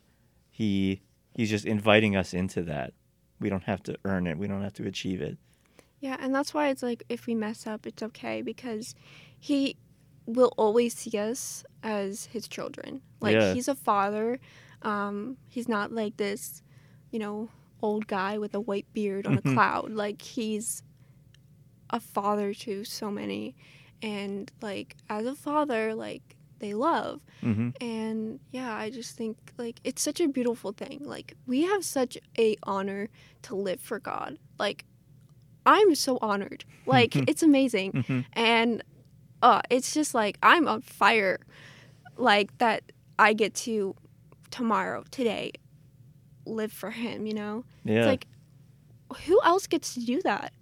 He 0.50 1.00
He's 1.34 1.50
just 1.50 1.64
inviting 1.66 2.14
us 2.16 2.32
into 2.34 2.62
that. 2.64 2.92
We 3.40 3.48
don't 3.50 3.64
have 3.64 3.82
to 3.84 3.96
earn 4.04 4.26
it. 4.26 4.38
We 4.38 4.46
don't 4.46 4.62
have 4.62 4.74
to 4.74 4.86
achieve 4.86 5.20
it. 5.20 5.36
yeah 6.00 6.16
and 6.20 6.34
that's 6.34 6.52
why 6.54 6.68
it's 6.68 6.82
like 6.82 7.02
if 7.08 7.26
we 7.26 7.34
mess 7.34 7.66
up 7.66 7.86
it's 7.86 8.02
okay 8.02 8.42
because 8.42 8.94
he 9.38 9.76
will 10.26 10.52
always 10.58 10.92
see 10.94 11.16
us 11.18 11.64
as 11.82 12.26
his 12.26 12.46
children 12.48 13.00
like 13.20 13.34
Yeah. 13.34 13.54
he's 13.54 13.68
a 13.68 13.74
father 13.74 14.38
um 14.82 15.36
he's 15.48 15.68
not 15.68 15.90
like 15.92 16.14
this 16.18 16.62
you 17.10 17.18
know 17.18 17.48
old 17.80 18.06
guy 18.06 18.36
with 18.36 18.54
a 18.54 18.60
white 18.60 18.86
beard 18.92 19.26
on 19.26 19.38
a 19.38 19.42
cloud 19.54 19.90
like 19.90 20.20
he's 20.20 20.82
a 21.90 22.00
father 22.00 22.52
to 22.54 22.84
so 22.84 23.10
many 23.10 23.54
and 24.02 24.50
like 24.62 24.96
as 25.08 25.26
a 25.26 25.34
father 25.34 25.94
like 25.94 26.36
they 26.58 26.72
love. 26.74 27.20
Hmm 27.40 27.68
and 27.80 28.40
yeah 28.50 28.74
i 28.74 28.88
just 28.90 29.16
think 29.16 29.36
like 29.58 29.78
it's 29.84 30.00
such 30.02 30.20
a 30.20 30.28
beautiful 30.28 30.72
thing. 30.72 31.00
Like 31.04 31.34
we 31.46 31.62
have 31.62 31.84
such 31.84 32.16
a 32.38 32.56
honor 32.62 33.08
to 33.42 33.54
live 33.54 33.80
for 33.80 33.98
god. 33.98 34.38
Like 34.58 34.84
i'm 35.64 35.94
so 35.94 36.18
honored. 36.22 36.64
Like 36.86 37.16
it's 37.16 37.42
amazing. 37.42 38.04
Hmm 38.06 38.20
and 38.32 38.82
uh 39.42 39.60
it's 39.70 39.92
just 39.92 40.14
like 40.14 40.38
i'm 40.42 40.66
on 40.66 40.80
fire 40.80 41.40
like 42.16 42.56
that 42.58 42.82
i 43.18 43.32
get 43.34 43.54
to 43.54 43.94
tomorrow 44.50 45.04
today 45.10 45.52
live 46.46 46.72
for 46.72 46.90
him 46.90 47.26
you 47.26 47.34
know? 47.34 47.64
Yeah. 47.84 47.96
it's 47.98 48.06
like 48.06 48.26
who 49.26 49.38
else 49.44 49.66
gets 49.66 49.94
to 49.94 50.00
do 50.00 50.22
that 50.22 50.52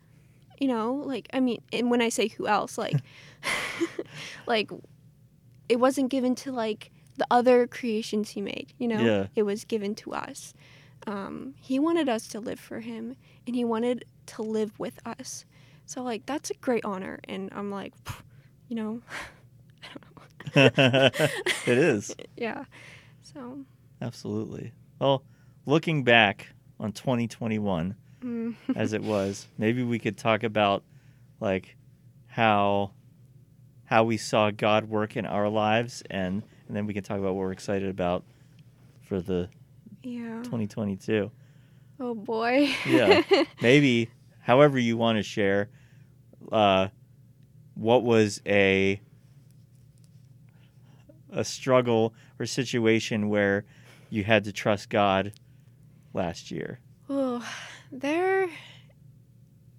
you 0.60 0.68
know 0.68 0.94
like 1.04 1.28
i 1.32 1.40
mean 1.40 1.60
and 1.72 1.90
when 1.90 2.00
i 2.02 2.08
say 2.08 2.28
who 2.28 2.46
else 2.46 2.76
like 2.78 2.96
like 4.46 4.70
it 5.68 5.80
wasn't 5.80 6.10
given 6.10 6.34
to 6.34 6.52
like 6.52 6.90
the 7.16 7.26
other 7.30 7.66
creations 7.66 8.30
he 8.30 8.40
made 8.40 8.72
you 8.78 8.88
know 8.88 9.04
Yeah. 9.04 9.26
it 9.34 9.42
was 9.44 9.64
given 9.64 9.94
to 9.96 10.12
us 10.12 10.54
um, 11.06 11.54
he 11.60 11.78
wanted 11.78 12.08
us 12.08 12.26
to 12.28 12.40
live 12.40 12.58
for 12.58 12.80
him 12.80 13.16
and 13.46 13.54
he 13.54 13.62
wanted 13.64 14.06
to 14.26 14.42
live 14.42 14.78
with 14.78 14.98
us 15.06 15.44
so 15.84 16.02
like 16.02 16.24
that's 16.24 16.50
a 16.50 16.54
great 16.54 16.84
honor 16.84 17.20
and 17.24 17.50
i'm 17.54 17.70
like 17.70 17.92
you 18.68 18.76
know 18.76 19.02
it 20.54 21.66
is. 21.66 22.14
yeah 22.36 22.64
so 23.22 23.58
Absolutely. 24.02 24.72
Well, 25.00 25.24
looking 25.66 26.04
back 26.04 26.48
on 26.78 26.92
2021 26.92 27.94
mm, 28.24 28.54
as 28.74 28.92
it 28.92 29.02
was, 29.02 29.46
maybe 29.58 29.82
we 29.82 29.98
could 29.98 30.16
talk 30.16 30.42
about 30.42 30.82
like 31.40 31.76
how 32.26 32.92
how 33.84 34.04
we 34.04 34.16
saw 34.16 34.50
God 34.50 34.88
work 34.88 35.16
in 35.16 35.26
our 35.26 35.48
lives 35.48 36.02
and 36.10 36.42
and 36.66 36.76
then 36.76 36.87
we 36.87 36.94
can 36.94 37.02
talk 37.04 37.18
about 37.18 37.34
what 37.34 37.40
we're 37.42 37.52
excited 37.52 37.88
about 37.88 38.24
for 39.02 39.20
the 39.20 39.48
yeah 40.02 40.42
2022. 40.44 41.30
oh 42.00 42.14
boy 42.14 42.70
Yeah. 42.87 43.22
Maybe 43.60 44.10
however 44.40 44.78
you 44.78 44.96
want 44.96 45.18
to 45.18 45.22
share 45.22 45.68
uh 46.50 46.88
what 47.74 48.02
was 48.04 48.40
a 48.46 49.00
a 51.32 51.44
struggle 51.44 52.14
or 52.38 52.46
situation 52.46 53.28
where 53.28 53.64
you 54.10 54.22
had 54.24 54.44
to 54.44 54.52
trust 54.52 54.88
God 54.88 55.32
last 56.12 56.50
year. 56.52 56.78
Oh, 57.10 57.44
there. 58.00 58.48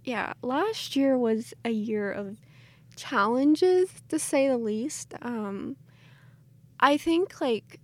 Yeah, 0.03 0.33
last 0.41 0.95
year 0.95 1.17
was 1.17 1.53
a 1.63 1.71
year 1.71 2.11
of 2.11 2.37
challenges, 2.95 3.89
to 4.09 4.19
say 4.19 4.47
the 4.47 4.57
least. 4.57 5.13
Um, 5.21 5.77
I 6.79 6.97
think, 6.97 7.41
like, 7.41 7.79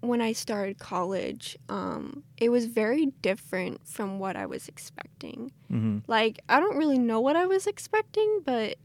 when 0.00 0.20
I 0.20 0.32
started 0.32 0.78
college, 0.78 1.56
um, 1.68 2.22
it 2.38 2.48
was 2.48 2.66
very 2.66 3.06
different 3.22 3.86
from 3.86 4.18
what 4.18 4.36
I 4.36 4.46
was 4.46 4.68
expecting. 4.68 5.52
hmm 5.68 5.98
Like, 6.06 6.40
I 6.48 6.60
don't 6.60 6.76
really 6.76 6.98
know 6.98 7.20
what 7.20 7.36
I 7.36 7.46
was 7.46 7.66
expecting, 7.66 8.40
but 8.44 8.76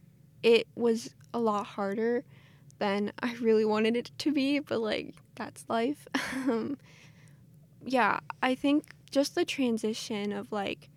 it 0.44 0.68
was 0.76 1.14
a 1.34 1.40
lot 1.40 1.66
harder 1.66 2.26
than 2.80 3.12
I 3.22 3.36
really 3.36 3.64
wanted 3.66 3.96
it 3.96 4.12
to 4.18 4.32
be, 4.34 4.60
but, 4.60 4.82
like, 4.82 5.16
that's 5.36 5.64
life. 5.70 6.08
um, 6.36 6.78
yeah, 7.86 8.20
I 8.44 8.56
think 8.56 8.94
just 9.10 9.36
the 9.36 9.46
transition 9.46 10.32
of 10.32 10.52
like 10.52 10.90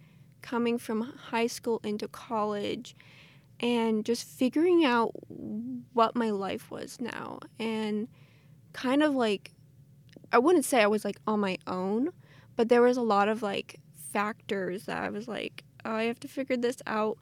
coming 0.45 0.77
from 0.77 1.01
high 1.01 1.47
school 1.47 1.81
into 1.83 2.07
college 2.07 2.95
and 3.61 4.05
just 4.05 4.27
figuring 4.27 4.85
out 4.85 5.11
what 5.95 6.15
my 6.15 6.29
life 6.29 6.71
was 6.71 7.01
now 7.01 7.39
and 7.59 8.09
kind 8.75 9.03
of 9.03 9.15
like 9.15 9.53
I 10.33 10.39
wouldn't 10.39 10.67
say 10.67 10.83
I 10.83 10.87
was 10.87 11.05
like 11.05 11.19
on 11.27 11.41
my 11.41 11.57
own, 11.67 12.11
but 12.57 12.69
there 12.69 12.83
was 12.83 12.99
a 12.99 13.03
lot 13.03 13.29
of 13.29 13.43
like 13.43 13.81
factors 14.13 14.85
that 14.85 15.03
I 15.03 15.09
was 15.09 15.27
like, 15.27 15.65
oh, 15.85 15.93
I 15.93 16.05
have 16.05 16.21
to 16.21 16.29
figure 16.29 16.57
this 16.57 16.83
out 16.87 17.17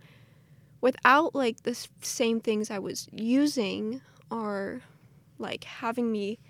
without 0.80 1.32
like 1.32 1.62
the 1.62 1.78
same 2.00 2.40
things 2.40 2.70
I 2.70 2.80
was 2.80 3.08
using 3.12 4.00
or 4.32 4.80
like 5.38 5.62
having 5.62 6.10
me 6.10 6.40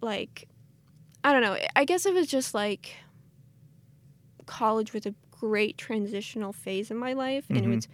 like 0.00 0.48
I 1.22 1.32
don't 1.32 1.42
know. 1.42 1.56
I 1.76 1.84
guess 1.84 2.04
it 2.04 2.14
was 2.14 2.26
just 2.26 2.52
like 2.52 2.96
college 4.46 4.92
was 4.92 5.06
a 5.06 5.14
great 5.40 5.78
transitional 5.78 6.52
phase 6.52 6.90
in 6.90 6.98
my 6.98 7.14
life 7.14 7.46
and 7.48 7.64
it 7.64 7.68
Mhm. 7.68 7.74
was 7.76 7.88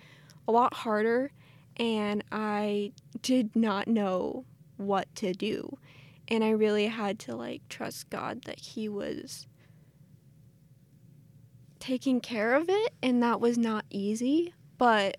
a 0.48 0.52
lot 0.52 0.74
harder 0.74 1.30
and 1.76 2.24
I 2.32 2.92
did 3.22 3.54
not 3.54 3.86
know 3.86 4.44
what 4.78 5.14
to 5.16 5.32
do. 5.32 5.78
And 6.28 6.42
I 6.42 6.50
really 6.50 6.86
had 6.88 7.20
to 7.20 7.36
like 7.36 7.62
trust 7.68 8.10
God 8.10 8.42
that 8.46 8.58
he 8.58 8.88
was 8.88 9.46
taking 11.78 12.20
care 12.20 12.54
of 12.54 12.68
it 12.68 12.94
and 13.02 13.22
that 13.22 13.40
was 13.40 13.56
not 13.56 13.84
easy, 13.90 14.52
but 14.76 15.18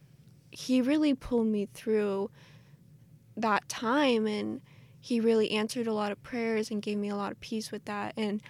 he 0.52 0.82
really 0.82 1.14
pulled 1.14 1.48
me 1.48 1.68
through 1.74 2.30
that 3.36 3.70
time 3.70 4.26
and 4.26 4.62
he 5.00 5.20
really 5.22 5.52
answered 5.52 5.88
a 5.88 5.94
lot 5.94 6.12
of 6.12 6.22
prayers 6.24 6.72
and 6.72 6.82
gave 6.82 6.98
me 6.98 7.08
a 7.08 7.16
lot 7.16 7.32
of 7.32 7.40
peace 7.40 7.72
with 7.72 7.86
that 7.86 8.14
and 8.18 8.42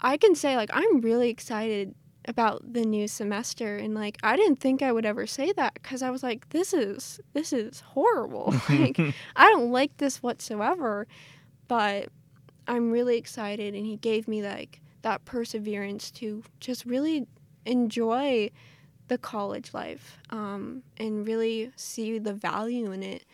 i 0.00 0.16
can 0.16 0.34
say 0.34 0.56
like 0.56 0.70
i'm 0.72 1.00
really 1.02 1.28
excited 1.28 1.94
about 2.30 2.72
the 2.72 2.84
new 2.84 3.06
semester 3.06 3.76
and 3.76 3.94
like 3.94 4.16
i 4.22 4.36
didn't 4.36 4.60
think 4.60 4.80
i 4.82 4.90
would 4.90 5.04
ever 5.04 5.26
say 5.26 5.52
that 5.52 5.74
because 5.74 6.00
i 6.00 6.08
was 6.08 6.22
like 6.22 6.48
this 6.50 6.72
is 6.72 7.20
this 7.34 7.52
is 7.52 7.80
horrible 7.80 8.54
like 8.70 8.98
i 9.36 9.46
don't 9.50 9.70
like 9.70 9.94
this 9.98 10.22
whatsoever 10.22 11.06
but 11.68 12.08
i'm 12.66 12.90
really 12.90 13.18
excited 13.18 13.74
and 13.74 13.84
he 13.84 13.96
gave 13.96 14.26
me 14.26 14.42
like 14.42 14.80
that 15.02 15.24
perseverance 15.24 16.10
to 16.10 16.42
just 16.60 16.84
really 16.86 17.26
enjoy 17.66 18.50
the 19.08 19.18
college 19.18 19.74
life 19.74 20.18
um, 20.30 20.82
and 20.96 21.26
really 21.26 21.72
see 21.76 22.18
the 22.18 22.32
value 22.32 22.92
in 22.92 23.02
it. 23.02 23.24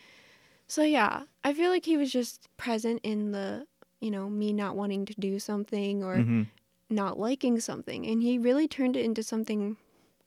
So 0.67 0.83
yeah, 0.83 1.23
I 1.43 1.53
feel 1.53 1.69
like 1.69 1.85
he 1.85 1.97
was 1.97 2.11
just 2.11 2.49
present 2.57 2.99
in 3.03 3.31
the, 3.31 3.67
you 4.01 4.11
know, 4.11 4.29
me 4.29 4.51
not 4.53 4.75
wanting 4.75 5.05
to 5.05 5.13
do 5.17 5.39
something 5.39 6.03
or 6.03 6.21
hmm 6.21 6.43
not 6.89 7.19
liking 7.19 7.59
something 7.59 8.05
and 8.05 8.21
he 8.21 8.37
really 8.37 8.67
turned 8.67 8.95
it 8.95 9.03
into 9.03 9.21
something 9.23 9.77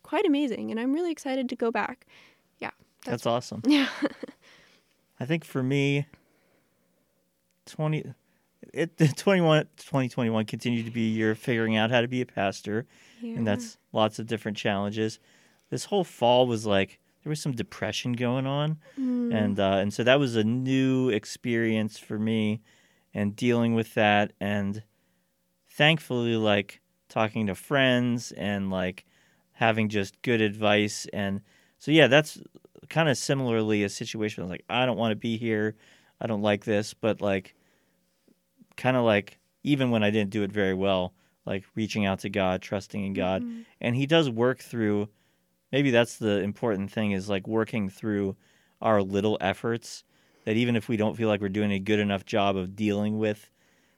quite 0.02 0.26
amazing 0.26 0.70
and 0.70 0.78
I'm 0.78 0.92
really 0.92 1.10
excited 1.12 1.48
to 1.48 1.56
go 1.56 1.70
back. 1.70 2.06
Yeah. 2.58 2.70
That's 3.04 3.26
awesome. 3.26 3.62
Yeah. 3.66 3.88
I 5.20 5.24
think 5.24 5.44
for 5.44 5.62
me, 5.62 6.06
20, 7.66 8.04
it, 8.72 8.96
21, 9.16 9.66
2021 9.76 10.44
continued 10.46 10.84
to 10.86 10.90
be 10.90 11.06
a 11.06 11.10
year 11.10 11.30
of 11.32 11.38
figuring 11.38 11.76
out 11.76 11.90
how 11.90 12.00
to 12.00 12.08
be 12.08 12.20
a 12.20 12.26
pastor. 12.26 12.86
yeah. 13.20 13.36
and 13.36 13.46
that's 13.46 13.78
lots 13.92 14.18
of 14.18 14.26
different 14.26 14.56
challenges. 14.56 15.18
This 15.70 15.84
whole 15.86 16.04
fall 16.04 16.46
was 16.46 16.66
like 16.66 16.98
there 17.22 17.30
was 17.30 17.40
some 17.40 17.52
depression 17.52 18.14
going 18.14 18.46
on, 18.46 18.78
Mm, 18.98 19.34
and 19.34 19.60
uh, 19.60 19.76
and 19.76 19.92
so 19.92 20.02
that 20.04 20.18
was 20.18 20.36
a 20.36 20.42
new 20.42 21.10
experience 21.10 21.98
for 21.98 22.18
me, 22.18 22.60
and 23.14 23.36
dealing 23.36 23.74
with 23.74 23.92
that, 23.94 24.32
and 24.40 24.82
thankfully, 25.70 26.36
like 26.36 26.80
talking 27.08 27.46
to 27.46 27.54
friends 27.54 28.32
and 28.32 28.70
like 28.70 29.04
having 29.52 29.88
just 29.88 30.20
good 30.22 30.40
advice, 30.40 31.06
and 31.12 31.40
so 31.78 31.90
yeah, 31.90 32.06
that's 32.06 32.40
kind 32.88 33.08
of 33.08 33.16
similarly 33.16 33.84
a 33.84 33.88
situation. 33.88 34.42
I 34.42 34.44
was 34.44 34.50
like, 34.50 34.64
I 34.68 34.86
don't 34.86 34.98
want 34.98 35.12
to 35.12 35.16
be 35.16 35.36
here, 35.36 35.76
I 36.20 36.26
don't 36.26 36.42
like 36.42 36.64
this, 36.64 36.94
but 36.94 37.20
like, 37.20 37.54
kind 38.76 38.96
of 38.96 39.04
like 39.04 39.38
even 39.62 39.90
when 39.90 40.02
I 40.02 40.10
didn't 40.10 40.30
do 40.30 40.42
it 40.42 40.52
very 40.52 40.74
well, 40.74 41.12
like 41.46 41.64
reaching 41.74 42.06
out 42.06 42.20
to 42.20 42.30
God, 42.30 42.62
trusting 42.62 43.04
in 43.04 43.12
God 43.12 43.42
mhm. 43.42 43.64
and 43.80 43.96
he 43.96 44.06
does 44.06 44.30
work 44.30 44.60
through 44.60 45.08
maybe 45.72 45.90
that's 45.90 46.16
the 46.16 46.40
important 46.40 46.90
thing 46.90 47.12
is 47.12 47.28
like 47.28 47.46
working 47.46 47.88
through 47.88 48.36
our 48.80 49.02
little 49.02 49.38
efforts 49.40 50.04
that 50.44 50.56
even 50.56 50.76
if 50.76 50.88
we 50.88 50.96
don't 50.96 51.16
feel 51.16 51.28
like 51.28 51.40
we're 51.40 51.48
doing 51.48 51.72
a 51.72 51.78
good 51.78 51.98
enough 51.98 52.24
job 52.24 52.56
of 52.56 52.74
dealing 52.74 53.18
with 53.18 53.50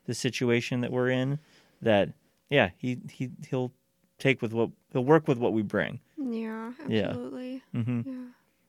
the 0.07 0.15
situation 0.15 0.81
that 0.81 0.93
we're 0.93 1.11
in 1.11 1.39
that 1.83 2.11
yeah 2.51 2.71
he 2.79 2.99
he 3.11 3.31
he'll 3.49 3.73
take 4.19 4.41
with 4.41 4.53
what 4.53 4.71
he'll 4.93 5.05
work 5.05 5.27
with 5.29 5.39
what 5.39 5.53
we 5.53 5.63
bring 5.63 6.01
Yeah, 6.17 6.73
Yeah. 6.89 7.09
absolutely. 7.09 7.63
hmm 7.73 8.01
Yeah. 8.07 8.13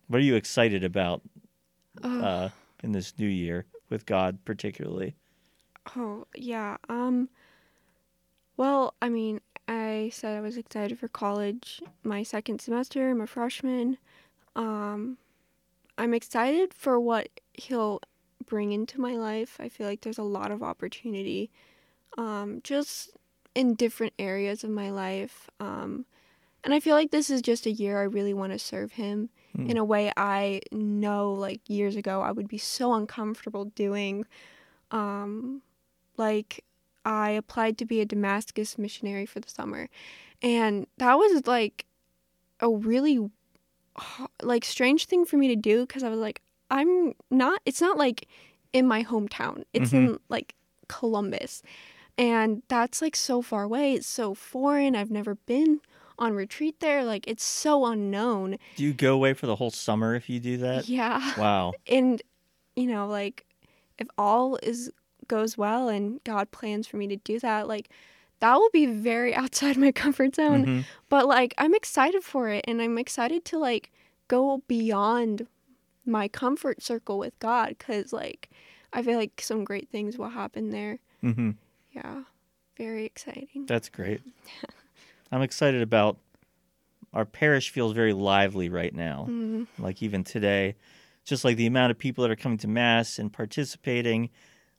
what 0.08 0.18
are 0.18 0.24
you 0.24 0.36
excited 0.36 0.84
about 0.84 1.22
Oh, 2.04 2.20
uh 2.22 2.50
in 2.84 2.92
this 2.92 3.14
new 3.18 3.28
year 3.28 3.66
with 3.90 4.06
god 4.06 4.40
particularly 4.46 5.16
oh, 5.96 6.26
yeah. 6.36 6.78
Um 6.90 7.30
well, 8.56 8.94
I 9.02 9.10
mean, 9.10 9.42
I 9.68 10.10
said 10.14 10.38
I 10.38 10.42
was 10.42 10.58
excited 10.58 11.00
for 11.00 11.08
college, 11.08 11.82
my 12.04 12.24
second 12.24 12.62
semester, 12.62 13.10
I'm 13.10 13.22
a 13.22 13.28
freshman. 13.28 13.98
Um 14.56 15.18
I'm 15.98 16.14
excited 16.14 16.74
for 16.74 17.00
what 17.00 17.30
he'll 17.54 18.00
bring 18.46 18.72
into 18.72 19.00
my 19.00 19.14
life. 19.16 19.58
I 19.60 19.70
feel 19.70 19.88
like 19.88 20.02
there's 20.02 20.18
a 20.18 20.24
lot 20.24 20.52
of 20.52 20.64
opportunity 20.64 21.52
um 22.18 22.62
just 22.64 23.12
in 23.56 23.76
different 23.76 24.14
areas 24.20 24.64
of 24.64 24.70
my 24.70 24.90
life. 24.90 25.50
Um 25.60 26.06
and 26.64 26.74
I 26.74 26.80
feel 26.80 26.96
like 26.96 27.12
this 27.12 27.30
is 27.30 27.42
just 27.42 27.66
a 27.66 27.72
year 27.72 28.00
I 28.00 28.04
really 28.04 28.34
want 28.34 28.54
to 28.54 28.60
serve 28.60 28.94
him 28.94 29.30
Hmm. 29.56 29.70
in 29.70 29.78
a 29.78 29.84
way 29.86 30.12
I 30.18 30.62
know 30.72 31.32
like 31.34 31.62
years 31.70 31.96
ago 31.96 32.22
I 32.22 32.32
would 32.32 32.48
be 32.48 32.58
so 32.58 32.94
uncomfortable 32.94 33.66
doing. 33.66 34.26
Um, 34.92 35.62
like 36.18 36.64
I 37.06 37.32
applied 37.32 37.78
to 37.80 37.86
be 37.86 38.00
a 38.02 38.06
Damascus 38.06 38.78
missionary 38.78 39.26
for 39.26 39.40
the 39.40 39.50
summer, 39.50 39.90
and 40.42 40.88
that 40.98 41.16
was 41.16 41.46
like 41.48 41.86
a 42.60 42.70
really 42.70 43.30
like 44.42 44.66
strange 44.66 45.06
thing 45.06 45.26
for 45.26 45.38
me 45.38 45.48
to 45.50 45.56
do 45.56 45.82
because 45.86 46.04
I 46.04 46.10
was 46.10 46.20
like, 46.20 46.42
I'm 46.72 47.14
not. 47.30 47.62
It's 47.66 47.82
not 47.82 47.98
like 47.98 48.28
in 48.72 48.88
my 48.88 49.04
hometown. 49.04 49.66
It's 49.74 49.92
Mhm. 49.92 49.98
in 49.98 50.20
like 50.30 50.56
Columbus, 50.88 51.62
and 52.18 52.64
that's 52.68 53.02
like 53.02 53.16
so 53.16 53.42
far 53.42 53.64
away. 53.64 53.94
It's 53.94 54.08
so 54.08 54.34
foreign. 54.34 54.96
I've 54.96 55.12
never 55.12 55.36
been 55.36 55.82
on 56.20 56.34
retreat 56.34 56.80
there. 56.80 57.04
Like 57.04 57.28
it's 57.28 57.44
so 57.44 57.86
unknown. 57.86 58.58
do 58.76 58.84
you 58.84 58.94
go 58.94 59.14
away 59.16 59.34
for 59.34 59.48
the 59.48 59.56
whole 59.56 59.72
summer 59.72 60.16
if 60.16 60.30
you 60.30 60.40
do 60.40 60.58
that 60.58 60.88
Yeah. 60.88 61.34
wow 61.38 61.74
And 61.88 62.22
you 62.76 62.88
know, 62.88 63.08
like 63.08 63.46
if 63.98 64.08
all 64.18 64.58
is 64.64 64.92
goes 65.28 65.58
well 65.58 65.90
and 65.90 66.24
God 66.24 66.52
plans 66.52 66.88
for 66.88 66.98
me 66.98 67.08
to 67.08 67.16
do 67.16 67.40
that, 67.40 67.68
like 67.68 67.90
that 68.40 68.56
will 68.56 68.70
be 68.72 68.86
very 68.86 69.34
outside 69.42 69.78
my 69.78 69.92
comfort 69.92 70.36
zone. 70.36 70.66
Mhm. 70.66 70.86
But 71.10 71.28
like 71.28 71.54
I'm 71.58 71.74
excited 71.76 72.24
for 72.24 72.50
it 72.50 72.66
and 72.68 72.82
I'm 72.82 72.98
excited 72.98 73.46
to 73.46 73.58
like 73.58 73.92
go 74.28 74.62
beyond 74.68 75.48
my 76.06 76.28
comfort 76.28 76.82
circle 76.84 77.18
with 77.18 77.38
God 77.40 77.78
cuz 77.80 78.14
like 78.14 78.50
I 78.92 79.02
feel 79.02 79.18
like 79.18 79.42
some 79.42 79.64
great 79.64 79.90
things 79.90 80.18
will 80.18 80.30
happen 80.30 80.70
there. 80.70 81.00
Mhm. 81.24 81.56
Yeah. 81.94 82.24
Very 82.78 83.06
exciting. 83.06 83.66
That's 83.68 83.90
great. 83.90 84.22
I'm 85.32 85.42
excited 85.42 85.82
about 85.82 86.18
our 87.14 87.26
parish 87.26 87.70
feels 87.70 87.94
very 87.94 88.14
lively 88.14 88.70
right 88.70 88.94
now. 88.94 89.28
Mm, 89.30 89.68
Like 89.78 90.02
even 90.02 90.24
today, 90.24 90.76
just 91.24 91.46
like 91.46 91.58
the 91.58 91.68
amount 91.68 91.92
of 91.92 91.98
people 92.00 92.24
that 92.24 92.32
are 92.32 92.36
coming 92.36 92.58
to 92.60 92.68
mass 92.68 93.20
and 93.20 93.32
participating. 93.32 94.30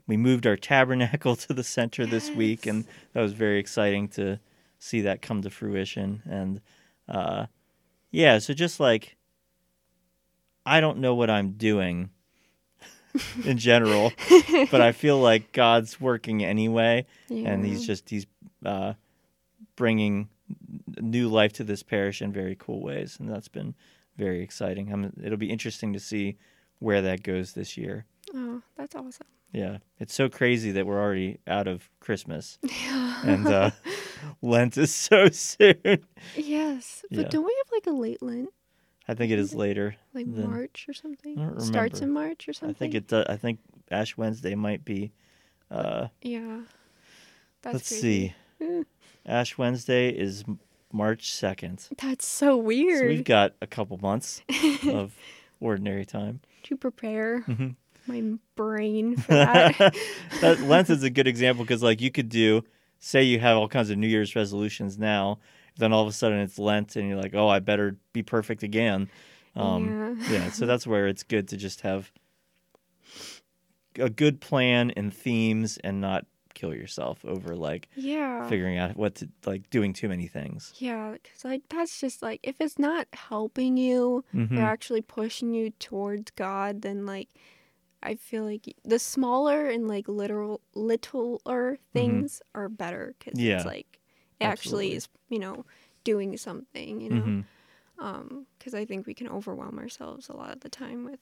We 0.06 0.16
moved 0.16 0.46
our 0.46 0.56
tabernacle 0.72 1.36
to 1.36 1.54
the 1.54 1.64
center 1.64 2.04
this 2.06 2.30
week, 2.34 2.66
and 2.66 2.84
that 3.12 3.22
was 3.22 3.32
very 3.32 3.58
exciting 3.58 4.08
to 4.08 4.38
see 4.78 5.00
that 5.02 5.22
come 5.22 5.42
to 5.42 5.50
fruition. 5.50 6.22
And 6.28 6.60
uh, 7.08 7.46
yeah, 8.10 8.38
so 8.38 8.52
just 8.52 8.80
like 8.80 9.16
I 10.66 10.80
don't 10.80 10.98
know 10.98 11.14
what 11.14 11.30
I'm 11.30 11.52
doing 11.52 12.10
in 13.44 13.58
general, 13.58 14.12
but 14.70 14.80
I 14.80 14.92
feel 14.92 15.18
like 15.20 15.52
God's 15.52 16.00
working 16.00 16.44
anyway 16.44 17.06
and 17.30 17.64
he's 17.64 17.86
just 17.86 18.08
he's 18.10 18.26
uh, 18.64 18.94
bringing 19.76 20.28
new 21.00 21.28
life 21.28 21.52
to 21.54 21.64
this 21.64 21.82
parish 21.82 22.20
in 22.22 22.32
very 22.32 22.56
cool 22.58 22.82
ways, 22.82 23.16
and 23.18 23.28
that's 23.30 23.48
been 23.48 23.74
very 24.16 24.42
exciting. 24.42 24.92
I'm, 24.92 25.12
it'll 25.22 25.38
be 25.38 25.50
interesting 25.50 25.92
to 25.92 26.00
see 26.00 26.36
where 26.78 27.02
that 27.02 27.22
goes 27.22 27.52
this 27.52 27.76
year. 27.76 28.04
Oh, 28.34 28.62
that's 28.76 28.94
awesome. 28.94 29.26
Yeah, 29.52 29.78
it's 30.00 30.14
so 30.14 30.28
crazy 30.28 30.72
that 30.72 30.86
we're 30.86 31.00
already 31.00 31.38
out 31.46 31.68
of 31.68 31.88
Christmas, 32.00 32.58
and 33.22 33.46
uh, 33.46 33.70
Lent 34.42 34.76
is 34.76 34.92
so 34.94 35.28
soon. 35.28 36.04
yes. 36.36 37.04
But 37.10 37.18
Yeah. 37.18 37.28
don't 37.28 37.44
we 37.44 37.54
have 37.64 37.72
like 37.72 37.86
a 37.86 37.96
late 37.96 38.22
Lent? 38.22 38.50
I 39.06 39.14
think 39.14 39.32
it 39.32 39.38
is 39.38 39.54
later. 39.54 39.96
like 40.14 40.32
Then- 40.34 40.48
March 40.50 40.86
or 40.88 40.92
something. 40.94 41.38
I 41.38 41.44
don't 41.44 41.60
Starts 41.60 42.00
in 42.00 42.10
March 42.10 42.48
or 42.48 42.52
something. 42.52 42.74
I 42.74 42.78
think 42.78 42.94
it. 42.94 43.08
does 43.08 43.26
I 43.28 43.36
think 43.36 43.58
Ash 43.90 44.16
Wednesday 44.16 44.54
might 44.54 44.84
be. 44.84 45.12
Uh, 45.70 46.08
Yeah. 46.22 46.60
That's 47.62 47.74
let's 47.74 47.88
crazy. 47.88 48.34
see. 48.60 48.64
Eh, 48.64 48.82
Ash 49.26 49.56
Wednesday 49.58 50.08
is 50.10 50.44
March 50.92 51.32
second. 51.32 51.88
That's 51.98 52.26
So 52.26 52.46
so 52.50 52.56
we've 52.58 53.24
got 53.24 53.54
a 53.60 53.66
couple 53.66 53.98
months 53.98 54.42
of 54.88 55.14
ordinary 55.60 56.04
time. 56.04 56.40
to 56.64 56.76
prepare 56.76 57.40
Mhm. 57.42 57.76
my 58.06 58.22
brain 58.54 59.16
for 59.18 59.32
that. 59.32 59.76
that 60.40 60.60
Lent 60.60 60.88
is 60.90 61.02
a 61.02 61.10
good 61.10 61.26
example 61.26 61.64
because, 61.64 61.82
like, 61.82 62.00
you 62.00 62.10
could 62.10 62.28
do, 62.30 62.62
say, 62.98 63.22
you 63.22 63.38
have 63.40 63.56
all 63.56 63.68
kinds 63.68 63.90
of 63.90 63.98
New 63.98 64.06
Year's 64.06 64.34
resolutions 64.36 64.98
now, 64.98 65.38
then 65.76 65.92
all 65.92 66.02
of 66.02 66.08
a 66.08 66.12
sudden 66.12 66.38
it's 66.38 66.58
Lent, 66.58 66.96
and 66.96 67.08
you're 67.08 67.20
like, 67.20 67.34
oh, 67.34 67.48
I 67.48 67.58
better 67.60 67.96
be 68.12 68.22
perfect 68.22 68.62
again. 68.62 69.08
Um, 69.56 69.88
yeah. 69.88 70.14
yeah, 70.44 70.50
so 70.50 70.66
that's 70.66 70.86
where 70.86 71.06
it's 71.06 71.22
good 71.22 71.48
to 71.48 71.56
just 71.56 71.82
have 71.82 72.10
a 73.98 74.10
good 74.10 74.40
plan 74.40 74.90
and 74.92 75.12
themes 75.14 75.78
and 75.84 76.00
not 76.00 76.26
kill 76.54 76.74
yourself 76.74 77.24
over 77.24 77.54
like 77.56 77.88
Yeah. 77.96 78.48
figuring 78.48 78.78
out 78.78 78.96
what 78.96 79.16
to 79.16 79.28
like 79.44 79.68
doing 79.70 79.92
too 79.92 80.08
many 80.08 80.26
things. 80.28 80.72
Yeah, 80.78 81.12
because 81.12 81.44
like 81.44 81.62
that's 81.68 82.00
just 82.00 82.22
like 82.22 82.40
if 82.42 82.60
it's 82.60 82.78
not 82.78 83.06
helping 83.12 83.76
you 83.76 84.24
Mhm. 84.34 84.58
or 84.58 84.62
actually 84.62 85.00
pushing 85.02 85.52
you 85.54 85.70
towards 85.70 86.30
God, 86.32 86.82
then 86.82 87.06
like 87.06 87.28
I 88.02 88.16
feel 88.16 88.44
like 88.44 88.72
the 88.84 88.98
smaller 88.98 89.68
and 89.68 89.88
like 89.88 90.08
literal 90.08 90.60
littler 90.74 91.78
things 91.92 92.42
are 92.54 92.68
better 92.68 93.14
because 93.18 93.34
Mm-hmm. 93.38 93.46
Yeah, 93.46 93.56
it's 93.58 93.66
like 93.66 94.00
actually 94.44 94.94
absolutely. 94.94 94.96
is 94.96 95.08
you 95.28 95.38
know 95.38 95.64
doing 96.04 96.36
something 96.36 97.00
you 97.00 97.10
know 97.10 97.22
Mhm. 97.22 97.44
um 97.98 98.46
because 98.58 98.74
I 98.74 98.84
think 98.84 99.06
we 99.06 99.14
can 99.14 99.28
overwhelm 99.28 99.78
ourselves 99.78 100.28
a 100.28 100.36
lot 100.36 100.52
of 100.52 100.60
the 100.60 100.68
time 100.68 101.04
with 101.04 101.20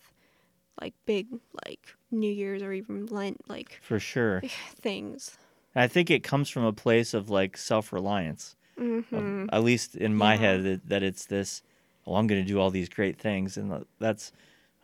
like 0.81 0.95
big 1.07 1.29
like 1.67 1.95
New 2.11 2.33
Year's 2.33 2.63
or 2.63 2.73
even 2.73 3.07
Lent 3.07 3.49
like 3.49 3.79
For 3.83 3.99
sure. 4.01 4.43
things. 4.81 5.37
I 5.75 5.87
think 5.89 6.11
it 6.11 6.23
comes 6.23 6.49
from 6.51 6.65
a 6.65 6.73
place 6.73 7.15
of 7.15 7.31
like 7.31 7.57
self 7.57 7.93
reliance. 7.93 8.57
of- 8.77 9.09
hmm 9.11 9.47
at 9.53 9.63
least 9.63 9.95
in 9.97 10.15
my 10.15 10.35
Yeah. 10.35 10.41
head 10.41 10.63
that, 10.65 10.89
that 10.89 11.03
it's 11.03 11.27
this 11.27 11.63
oh 12.07 12.15
i'm 12.17 12.27
going 12.27 12.41
to 12.45 12.47
do 12.53 12.59
all 12.59 12.71
these 12.71 12.89
great 12.89 13.19
things 13.19 13.57
and 13.59 13.85
that's 13.99 14.33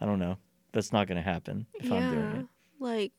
i 0.00 0.04
don't 0.06 0.18
know 0.18 0.36
that's 0.72 0.92
not 0.92 1.06
going 1.06 1.16
to 1.16 1.22
happen 1.22 1.66
if 1.74 1.90
i'm 1.90 2.08
doing 2.10 2.30
Yeah, 2.32 2.40
it 2.40 2.46
like 2.78 3.12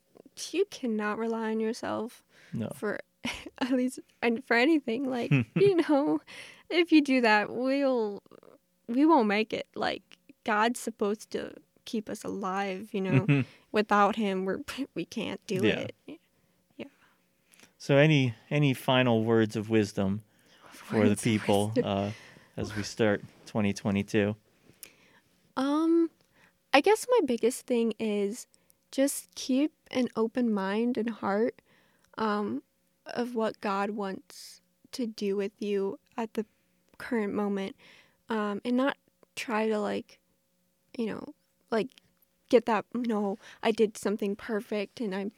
you 0.51 0.65
cannot 0.69 1.17
rely 1.17 1.49
on 1.51 1.59
yourself 1.59 2.23
no 2.53 2.69
for 2.75 2.99
at 3.61 3.71
least 3.71 3.99
and 4.21 4.43
for 4.45 4.55
anything 4.55 5.09
like 5.09 5.31
you 5.55 5.75
know 5.87 6.19
if 6.69 6.91
you 6.91 7.01
do 7.01 7.21
that 7.21 7.49
we'll 7.49 8.21
we 8.87 9.05
won't 9.05 9.27
make 9.27 9.53
it 9.53 9.67
like 9.75 10.17
god's 10.45 10.79
supposed 10.79 11.29
to 11.31 11.53
keep 11.85 12.09
us 12.09 12.23
alive 12.23 12.89
you 12.91 13.01
know 13.01 13.43
without 13.71 14.15
him 14.15 14.45
we're 14.45 14.59
we 14.95 15.05
can't 15.05 15.45
do 15.47 15.63
it. 15.63 15.95
Yeah. 16.05 16.85
So 17.77 17.95
any 17.97 18.35
any 18.49 18.73
final 18.73 19.23
words 19.23 19.55
of 19.55 19.69
wisdom 19.69 20.21
for 20.71 21.03
the 21.03 21.09
Words 21.09 21.23
people 21.23 21.73
uh, 21.83 22.11
as 22.57 22.75
we 22.75 22.83
start 22.83 23.21
2022? 23.45 24.35
Um, 25.55 26.09
I 26.73 26.81
guess 26.81 27.05
my 27.09 27.19
biggest 27.25 27.65
thing 27.65 27.93
is 27.99 28.47
just 28.91 29.33
keep 29.35 29.71
an 29.91 30.09
open 30.15 30.53
mind 30.53 30.97
and 30.97 31.09
heart 31.09 31.61
um, 32.17 32.63
of 33.13 33.35
what 33.35 33.61
God 33.61 33.91
wants 33.91 34.61
to 34.93 35.05
do 35.07 35.35
with 35.35 35.51
you 35.59 35.99
at 36.17 36.33
the 36.33 36.45
current 36.97 37.33
moment, 37.33 37.75
um, 38.29 38.61
and 38.65 38.75
not 38.77 38.97
try 39.35 39.67
to 39.67 39.79
like, 39.79 40.19
you 40.97 41.05
know, 41.07 41.23
like 41.71 41.89
get 42.49 42.65
that. 42.65 42.85
No, 42.93 43.37
I 43.63 43.71
did 43.71 43.97
something 43.97 44.35
perfect 44.35 44.99
and 44.99 45.13
I've 45.15 45.31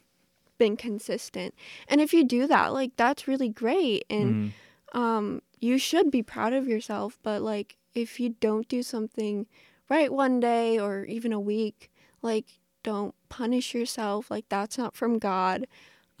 been 0.58 0.76
consistent. 0.76 1.54
And 1.88 2.00
if 2.00 2.12
you 2.12 2.24
do 2.24 2.46
that, 2.46 2.72
like 2.72 2.92
that's 2.96 3.28
really 3.28 3.48
great 3.48 4.04
and 4.10 4.34
Mhm. 4.34 4.52
um 4.98 5.42
you 5.60 5.78
should 5.78 6.10
be 6.10 6.22
proud 6.22 6.52
of 6.52 6.68
yourself 6.68 7.18
but 7.22 7.40
like 7.40 7.78
if 7.94 8.20
you 8.20 8.30
don't 8.40 8.68
do 8.68 8.82
something 8.82 9.46
right 9.88 10.12
one 10.12 10.38
day 10.38 10.78
or 10.78 11.04
even 11.06 11.32
a 11.32 11.40
week 11.40 11.90
like 12.20 12.58
don't 12.82 13.14
punish 13.30 13.72
yourself 13.74 14.30
like 14.30 14.44
that's 14.50 14.76
not 14.76 14.94
from 14.94 15.18
god 15.18 15.66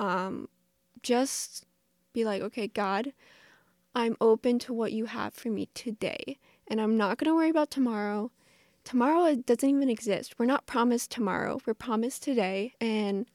um 0.00 0.48
just 1.02 1.66
be 2.12 2.24
like 2.24 2.42
okay 2.42 2.66
god 2.66 3.12
i'm 3.94 4.16
open 4.20 4.58
to 4.58 4.72
what 4.72 4.92
you 4.92 5.06
have 5.06 5.34
for 5.34 5.48
me 5.48 5.68
today 5.74 6.38
and 6.68 6.80
i'm 6.80 6.96
not 6.96 7.18
going 7.18 7.30
to 7.30 7.34
worry 7.34 7.50
about 7.50 7.70
tomorrow 7.70 8.30
tomorrow 8.84 9.24
it 9.24 9.46
doesn't 9.46 9.68
even 9.68 9.88
exist 9.88 10.38
we're 10.38 10.46
not 10.46 10.66
promised 10.66 11.10
tomorrow 11.10 11.58
we're 11.66 11.74
promised 11.74 12.22
today 12.22 12.72
and 12.80 13.26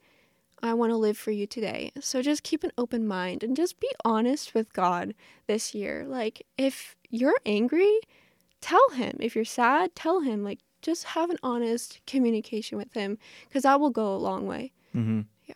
I 0.63 0.73
want 0.73 0.91
to 0.91 0.97
live 0.97 1.17
for 1.17 1.31
you 1.31 1.45
today. 1.45 1.91
So 1.99 2.21
just 2.21 2.43
keep 2.43 2.63
an 2.63 2.71
open 2.77 3.07
mind 3.07 3.43
and 3.43 3.55
just 3.55 3.79
be 3.79 3.89
honest 4.03 4.53
with 4.53 4.73
God 4.73 5.13
this 5.45 5.75
year. 5.75 6.05
Like, 6.07 6.45
if 6.57 6.95
you're 7.09 7.37
angry, 7.45 7.99
tell 8.59 8.89
Him. 8.89 9.17
If 9.19 9.35
you're 9.35 9.45
sad, 9.45 9.95
tell 9.95 10.21
Him. 10.21 10.43
Like, 10.43 10.59
just 10.81 11.03
have 11.05 11.29
an 11.29 11.37
honest 11.43 12.01
communication 12.07 12.77
with 12.77 12.93
Him 12.93 13.17
because 13.47 13.63
that 13.63 13.79
will 13.79 13.91
go 13.91 14.15
a 14.15 14.17
long 14.17 14.47
way. 14.47 14.71
Mm-hmm. 14.95 15.21
Yeah. 15.45 15.55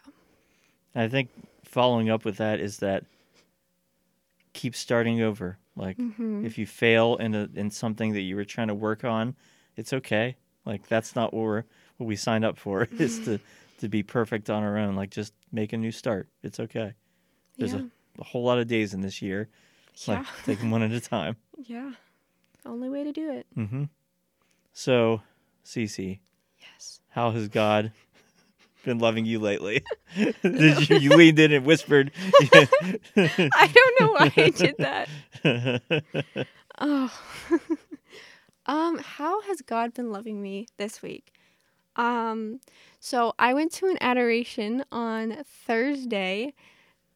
I 0.93 1.07
think 1.07 1.29
following 1.71 2.09
up 2.09 2.25
with 2.25 2.37
that 2.37 2.59
is 2.59 2.77
that 2.77 3.05
keep 4.53 4.75
starting 4.75 5.21
over. 5.21 5.57
Like 5.75 5.97
Mm-hmm. 5.97 6.45
if 6.45 6.57
you 6.57 6.65
fail 6.65 7.15
in 7.15 7.33
a, 7.33 7.49
in 7.55 7.71
something 7.71 8.13
that 8.13 8.21
you 8.21 8.35
were 8.35 8.45
trying 8.45 8.67
to 8.67 8.75
work 8.75 9.03
on, 9.03 9.35
it's 9.77 9.93
okay. 9.93 10.35
Like 10.65 10.87
that's 10.87 11.15
not 11.15 11.33
what 11.33 11.41
we're 11.43 11.63
what 11.97 12.07
we 12.07 12.15
signed 12.15 12.43
up 12.45 12.57
for 12.57 12.87
is 12.99 13.19
to 13.25 13.39
to 13.79 13.87
be 13.89 14.03
perfect 14.03 14.49
on 14.49 14.63
our 14.63 14.77
own. 14.77 14.95
Like 14.95 15.09
just 15.11 15.33
make 15.51 15.73
a 15.73 15.77
new 15.77 15.91
start. 15.91 16.27
It's 16.43 16.59
okay. 16.59 16.93
There's 17.57 17.73
yeah. 17.73 17.79
a, 18.17 18.21
a 18.21 18.23
whole 18.23 18.43
lot 18.43 18.59
of 18.59 18.67
days 18.67 18.93
in 18.93 19.01
this 19.01 19.21
year. 19.21 19.47
yeah. 20.05 20.17
Like 20.19 20.25
take 20.45 20.59
them 20.59 20.71
one 20.71 20.83
at 20.83 20.91
a 20.91 20.99
time. 21.15 21.37
yeah. 21.57 21.91
Only 22.65 22.89
way 22.89 23.03
to 23.03 23.11
do 23.11 23.31
it. 23.31 23.47
Mm-hmm. 23.57 23.85
So, 24.73 25.23
Cece, 25.65 26.19
Yes. 26.59 26.99
how 27.09 27.31
has 27.31 27.47
God 27.47 27.91
been 28.83 28.99
loving 28.99 29.25
you 29.25 29.39
lately? 29.39 29.83
did 30.15 30.89
you, 30.89 30.97
you 30.97 31.09
leaned 31.11 31.39
in 31.39 31.51
and 31.51 31.65
whispered? 31.65 32.11
I 32.41 33.71
don't 33.73 33.99
know 33.99 34.11
why 34.13 34.33
I 34.37 34.49
did 34.49 34.75
that. 34.79 35.09
Oh. 36.83 37.13
um, 38.65 38.97
how 38.97 39.41
has 39.43 39.61
God 39.61 39.93
been 39.93 40.11
loving 40.11 40.41
me 40.41 40.65
this 40.77 41.03
week? 41.03 41.31
Um, 41.95 42.59
so 42.99 43.33
I 43.37 43.53
went 43.53 43.71
to 43.73 43.85
an 43.85 43.99
adoration 44.01 44.83
on 44.91 45.43
Thursday 45.45 46.55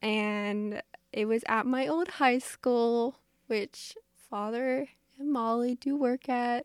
and 0.02 0.80
it 1.12 1.24
was 1.24 1.42
at 1.48 1.66
my 1.66 1.88
old 1.88 2.06
high 2.06 2.38
school, 2.38 3.16
which 3.48 3.96
Father 4.30 4.86
and 5.18 5.32
Molly 5.32 5.74
do 5.74 5.96
work 5.96 6.28
at. 6.28 6.64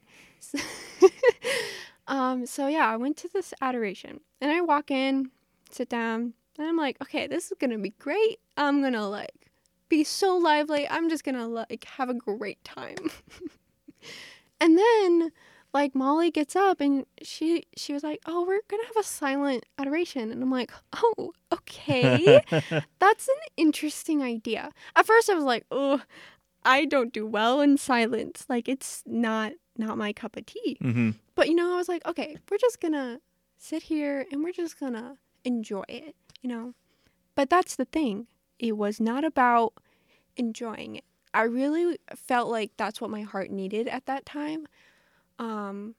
Um, 2.12 2.46
so 2.46 2.68
yeah, 2.68 2.88
I 2.88 2.98
went 2.98 3.16
to 3.18 3.30
this 3.30 3.54
adoration 3.62 4.20
and 4.42 4.52
I 4.52 4.62
walk 4.62 4.92
in, 4.92 5.32
sit 5.70 5.90
down, 5.90 6.34
and 6.58 6.68
I'm 6.68 6.78
like, 6.78 6.98
okay, 7.02 7.28
this 7.28 7.52
is 7.52 7.58
gonna 7.60 7.78
be 7.78 7.92
great. 8.00 8.40
I'm 8.58 8.82
gonna 8.82 9.08
like 9.08 9.52
be 9.90 10.04
so 10.04 10.38
lively. 10.38 10.88
I'm 10.90 11.10
just 11.10 11.24
gonna 11.24 11.48
like 11.48 11.86
have 11.86 12.10
a 12.10 12.14
great 12.14 12.64
time. 12.64 12.98
and 14.60 14.78
then 14.78 15.32
like 15.74 15.96
Molly 15.96 16.32
gets 16.32 16.56
up 16.56 16.82
and 16.82 17.06
she 17.22 17.64
she 17.78 17.94
was 17.94 18.04
like, 18.04 18.20
"Oh, 18.26 18.46
we're 18.46 18.60
gonna 18.68 18.86
have 18.88 18.98
a 18.98 19.04
silent 19.04 19.66
adoration," 19.78 20.32
and 20.32 20.44
I'm 20.44 20.52
like, 20.52 20.72
"Oh, 20.94 21.32
okay, 21.54 22.42
that's 23.00 23.28
an 23.28 23.36
interesting 23.58 24.22
idea." 24.22 24.72
At 24.96 25.06
first, 25.06 25.30
I 25.30 25.34
was 25.34 25.46
like, 25.46 25.66
"Oh, 25.72 26.02
I 26.66 26.86
don't 26.86 27.14
do 27.14 27.26
well 27.26 27.62
in 27.62 27.78
silence. 27.78 28.46
Like 28.50 28.68
it's 28.68 29.04
not 29.06 29.54
not 29.78 29.98
my 29.98 30.12
cup 30.14 30.36
of 30.36 30.46
tea." 30.46 30.78
hmm 30.82 31.12
But 31.36 31.48
you 31.48 31.56
know, 31.56 31.74
I 31.74 31.78
was 31.78 31.88
like, 31.88 32.06
"Okay, 32.06 32.38
we're 32.50 32.58
just 32.58 32.82
gonna 32.82 33.20
sit 33.62 33.84
here 33.84 34.26
and 34.32 34.44
we're 34.44 34.52
just 34.52 34.80
gonna 34.80 35.18
enjoy 35.44 35.84
it," 35.88 36.16
you 36.42 36.50
know. 36.50 36.74
But 37.36 37.50
that's 37.50 37.76
the 37.76 37.86
thing. 37.86 38.28
It 38.60 38.74
was 38.78 39.00
not 39.00 39.24
about 39.24 39.74
enjoying 40.36 40.96
it. 40.98 41.06
I 41.34 41.44
really 41.44 41.98
felt 42.16 42.50
like 42.50 42.72
that's 42.76 43.00
what 43.00 43.10
my 43.10 43.22
heart 43.22 43.52
needed 43.52 43.88
at 43.88 44.06
that 44.08 44.26
time. 44.26 44.68
Um 45.40 45.96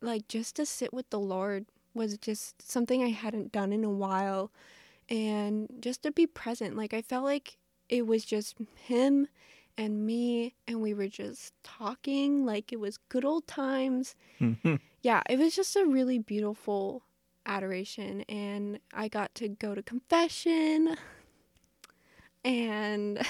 like 0.00 0.26
just 0.28 0.56
to 0.56 0.66
sit 0.66 0.92
with 0.92 1.08
the 1.10 1.20
Lord 1.20 1.66
was 1.94 2.18
just 2.18 2.68
something 2.68 3.02
I 3.02 3.10
hadn't 3.10 3.52
done 3.52 3.72
in 3.72 3.84
a 3.84 3.90
while 3.90 4.50
and 5.08 5.68
just 5.80 6.02
to 6.02 6.10
be 6.10 6.26
present. 6.26 6.76
Like 6.76 6.94
I 6.94 7.02
felt 7.02 7.24
like 7.24 7.58
it 7.88 8.06
was 8.06 8.24
just 8.24 8.56
him 8.74 9.28
and 9.78 10.04
me 10.04 10.54
and 10.68 10.80
we 10.80 10.94
were 10.94 11.08
just 11.08 11.54
talking 11.62 12.44
like 12.44 12.72
it 12.72 12.80
was 12.80 12.98
good 13.08 13.24
old 13.24 13.46
times 13.46 14.14
yeah, 15.02 15.22
it 15.28 15.38
was 15.38 15.54
just 15.56 15.74
a 15.76 15.84
really 15.84 16.18
beautiful 16.18 17.02
adoration, 17.44 18.22
and 18.22 18.78
I 18.92 19.08
got 19.08 19.34
to 19.36 19.48
go 19.48 19.74
to 19.74 19.82
confession, 19.82 20.96
and 22.44 23.20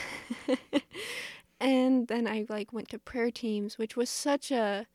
and 1.61 2.09
then 2.09 2.26
I 2.26 2.44
like 2.48 2.72
went 2.72 2.90
to 2.90 2.98
prayer 2.98 3.31
teams, 3.31 3.78
which 3.78 3.96
was 3.96 4.11
such 4.11 4.50
a 4.50 4.87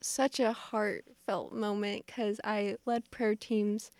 such 0.00 0.40
a 0.40 0.52
heartfelt 0.52 1.52
moment 1.52 2.06
because 2.06 2.40
I 2.44 2.76
led 2.86 3.10
prayer 3.10 3.34
teams 3.34 3.90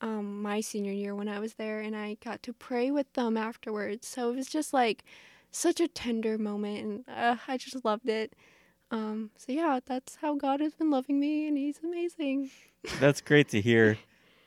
um, 0.00 0.42
my 0.42 0.60
senior 0.60 0.92
year 0.92 1.14
when 1.14 1.28
I 1.28 1.38
was 1.38 1.54
there, 1.54 1.80
and 1.80 1.94
I 1.94 2.16
got 2.24 2.42
to 2.44 2.52
pray 2.54 2.90
with 2.90 3.12
them 3.12 3.36
afterwards. 3.36 4.06
So 4.06 4.30
it 4.30 4.36
was 4.36 4.48
just 4.48 4.72
like 4.72 5.04
such 5.50 5.80
a 5.80 5.88
tender 5.88 6.38
moment, 6.38 6.84
and 6.84 7.04
uh, 7.08 7.36
I 7.46 7.56
just 7.56 7.84
loved 7.84 8.08
it. 8.08 8.34
Um, 8.90 9.30
so 9.36 9.52
yeah, 9.52 9.80
that's 9.84 10.16
how 10.16 10.36
God 10.36 10.60
has 10.60 10.74
been 10.74 10.90
loving 10.90 11.20
me, 11.20 11.46
and 11.48 11.56
He's 11.56 11.78
amazing. 11.82 12.50
That's 13.00 13.20
great 13.20 13.48
to 13.50 13.60
hear. 13.60 13.98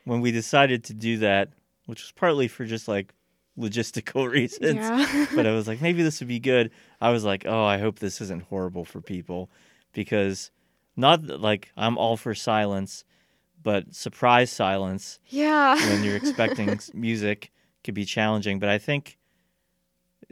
When 0.05 0.21
we 0.21 0.31
decided 0.31 0.83
to 0.85 0.93
do 0.93 1.17
that, 1.19 1.49
which 1.85 2.01
was 2.01 2.11
partly 2.11 2.47
for 2.47 2.65
just 2.65 2.87
like 2.87 3.13
logistical 3.57 4.29
reasons, 4.31 4.77
Yeah. 4.77 5.27
but 5.35 5.45
I 5.45 5.51
was 5.51 5.67
like, 5.67 5.81
maybe 5.81 6.01
this 6.01 6.19
would 6.21 6.27
be 6.27 6.39
good. 6.39 6.71
I 6.99 7.11
was 7.11 7.23
like, 7.23 7.45
oh, 7.45 7.63
I 7.63 7.77
hope 7.77 7.99
this 7.99 8.19
isn't 8.21 8.43
horrible 8.43 8.85
for 8.85 8.99
people 9.01 9.51
because 9.93 10.49
not 10.95 11.23
like 11.23 11.71
I'm 11.77 11.97
all 11.97 12.17
for 12.17 12.33
silence, 12.33 13.03
but 13.61 13.93
surprise 13.93 14.51
silence 14.51 15.19
yeah. 15.27 15.75
when 15.75 16.03
you're 16.03 16.15
expecting 16.15 16.79
music 16.93 17.51
could 17.83 17.93
be 17.93 18.05
challenging. 18.05 18.59
But 18.59 18.69
I 18.69 18.77
think 18.79 19.17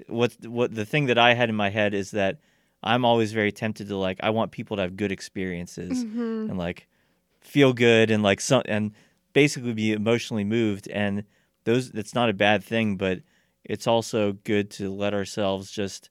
what 0.07 0.35
what 0.45 0.73
the 0.73 0.85
thing 0.85 1.07
that 1.07 1.17
I 1.17 1.33
had 1.33 1.49
in 1.49 1.55
my 1.55 1.69
head 1.69 1.93
is 1.93 2.11
that 2.11 2.39
I'm 2.83 3.03
always 3.05 3.31
very 3.33 3.51
tempted 3.51 3.87
to 3.89 3.97
like 3.97 4.19
I 4.21 4.29
want 4.29 4.51
people 4.51 4.77
to 4.77 4.83
have 4.83 4.95
good 4.97 5.11
experiences 5.11 6.03
Mhm. 6.05 6.49
and 6.49 6.57
like 6.57 6.87
feel 7.41 7.73
good 7.73 8.11
and 8.11 8.21
like 8.23 8.39
some 8.41 8.61
and 8.65 8.91
basically 9.33 9.73
be 9.73 9.91
emotionally 9.93 10.43
moved 10.43 10.87
and 10.89 11.23
those 11.63 11.89
it's 11.91 12.13
not 12.15 12.29
a 12.29 12.33
bad 12.33 12.63
thing 12.63 12.97
but 12.97 13.21
it's 13.63 13.87
also 13.87 14.33
good 14.43 14.69
to 14.71 14.89
let 14.93 15.13
ourselves 15.13 15.71
just 15.71 16.09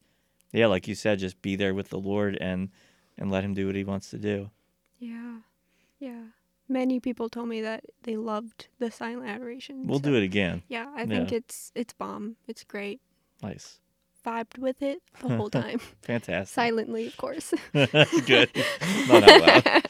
yeah 0.52 0.66
like 0.66 0.86
you 0.88 0.94
said 0.94 1.18
just 1.18 1.40
be 1.42 1.56
there 1.56 1.74
with 1.74 1.88
the 1.90 1.98
lord 1.98 2.36
and 2.40 2.70
and 3.16 3.30
let 3.30 3.44
him 3.44 3.54
do 3.54 3.66
what 3.66 3.74
he 3.76 3.84
wants 3.84 4.10
to 4.10 4.18
do 4.18 4.50
Yeah. 4.98 5.38
Yeah. 6.00 6.22
Many 6.70 7.00
people 7.00 7.28
told 7.30 7.48
me 7.48 7.60
that 7.62 7.82
they 8.02 8.16
loved 8.16 8.68
the 8.78 8.90
silent 8.90 9.28
adoration. 9.28 9.86
we'll 9.86 9.98
do 10.00 10.14
it 10.16 10.22
again 10.22 10.62
Yeah, 10.68 10.86
I 10.94 11.06
think 11.06 11.30
Yeah. 11.30 11.38
it's 11.38 11.72
it's 11.74 11.94
bomb. 11.94 12.36
It's 12.46 12.62
great. 12.64 13.00
Nice 13.42 13.78
Vibed 14.26 14.58
with 14.58 14.82
it 14.82 15.00
the 15.20 15.28
whole 15.36 15.48
time. 15.48 15.80
fantastic 16.02 16.54
Silently, 16.54 17.06
of 17.06 17.16
course. 17.16 17.54
good 18.26 18.50
not 19.06 19.22
out 19.24 19.40
loud 19.40 19.82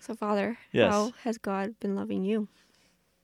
so, 0.00 0.14
Father, 0.14 0.58
Yes. 0.72 0.92
how 0.92 1.12
has 1.22 1.38
God 1.38 1.80
been 1.80 1.94
loving 1.96 2.24
you? 2.24 2.48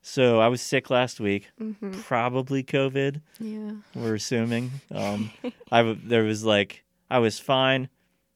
So 0.00 0.40
I 0.40 0.48
was 0.48 0.62
sick 0.62 0.88
last 0.88 1.20
week, 1.20 1.50
hmm 1.58 1.98
probably 2.00 2.62
COVID. 2.64 3.20
Yeah. 3.38 3.72
We're 3.94 4.14
assuming. 4.14 4.80
Um, 4.90 5.30
I 5.70 5.82
there 6.02 6.22
was 6.22 6.42
like 6.44 6.84
I 7.10 7.18
was 7.18 7.38
fine, 7.38 7.90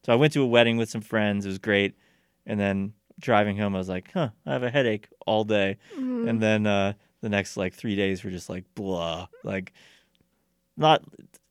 so 0.05 0.13
I 0.13 0.15
went 0.15 0.33
to 0.33 0.43
a 0.43 0.45
wedding 0.45 0.77
with 0.77 0.89
some 0.91 1.01
friends. 1.01 1.45
It 1.45 1.49
was 1.49 1.57
great, 1.57 1.95
and 2.45 2.59
then 2.59 2.93
driving 3.19 3.57
home, 3.57 3.73
I 3.73 3.79
was 3.79 3.89
like, 3.89 4.11
"Huh, 4.13 4.29
I 4.45 4.53
have 4.53 4.61
a 4.63 4.69
headache 4.69 5.07
all 5.25 5.43
day." 5.43 5.77
Mhm. 5.97 6.29
And 6.29 6.39
then 6.41 6.67
uh, 6.67 6.93
the 7.21 7.29
next 7.29 7.57
like 7.57 7.73
three 7.73 7.95
days 7.95 8.23
were 8.23 8.29
just 8.29 8.47
like 8.49 8.65
blah, 8.75 9.27
like 9.43 9.73
not, 10.77 11.03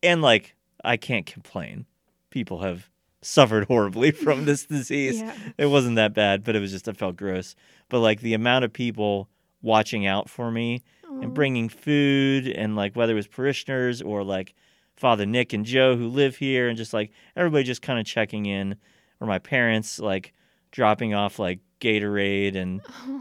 and 0.03 0.23
like 0.23 0.55
I 0.85 0.97
can't 0.97 1.27
complain. 1.27 1.87
People 2.31 2.61
have 2.61 2.91
suffered 3.23 3.67
horribly 3.67 4.11
from 4.25 4.45
this 4.45 4.67
disease. 4.67 5.21
yeah. 5.21 5.35
It 5.59 5.67
wasn't 5.67 5.97
that 5.97 6.15
bad, 6.15 6.45
but 6.45 6.57
it 6.57 6.61
was 6.61 6.73
just 6.73 6.89
I 6.89 6.93
felt 6.93 7.17
gross. 7.17 7.55
But 7.89 8.01
like 8.01 8.21
the 8.21 8.35
amount 8.35 8.65
of 8.65 8.73
people 8.73 9.29
watching 9.63 10.07
out 10.07 10.29
for 10.29 10.51
me 10.51 10.83
and 11.23 11.33
bringing 11.33 11.69
food 11.69 12.49
and 12.49 12.75
like 12.77 12.95
whether 12.97 13.13
it 13.13 13.17
was 13.17 13.27
parishioners 13.29 14.03
or 14.03 14.25
like 14.25 14.55
Father 14.97 15.27
Nick 15.27 15.53
and 15.53 15.65
Joe 15.65 15.97
who 15.97 16.09
live 16.09 16.37
here 16.37 16.69
and 16.69 16.77
just 16.77 16.93
like 16.93 17.13
everybody 17.37 17.65
just 17.65 17.83
kind 17.83 17.99
of 17.99 18.05
checking 18.05 18.47
in 18.47 18.77
or 19.21 19.27
my 19.27 19.39
parents 19.39 19.99
like 19.99 20.33
dropping 20.73 21.15
off 21.15 21.39
like 21.39 21.61
Gatorade 21.81 22.57
and 22.57 22.81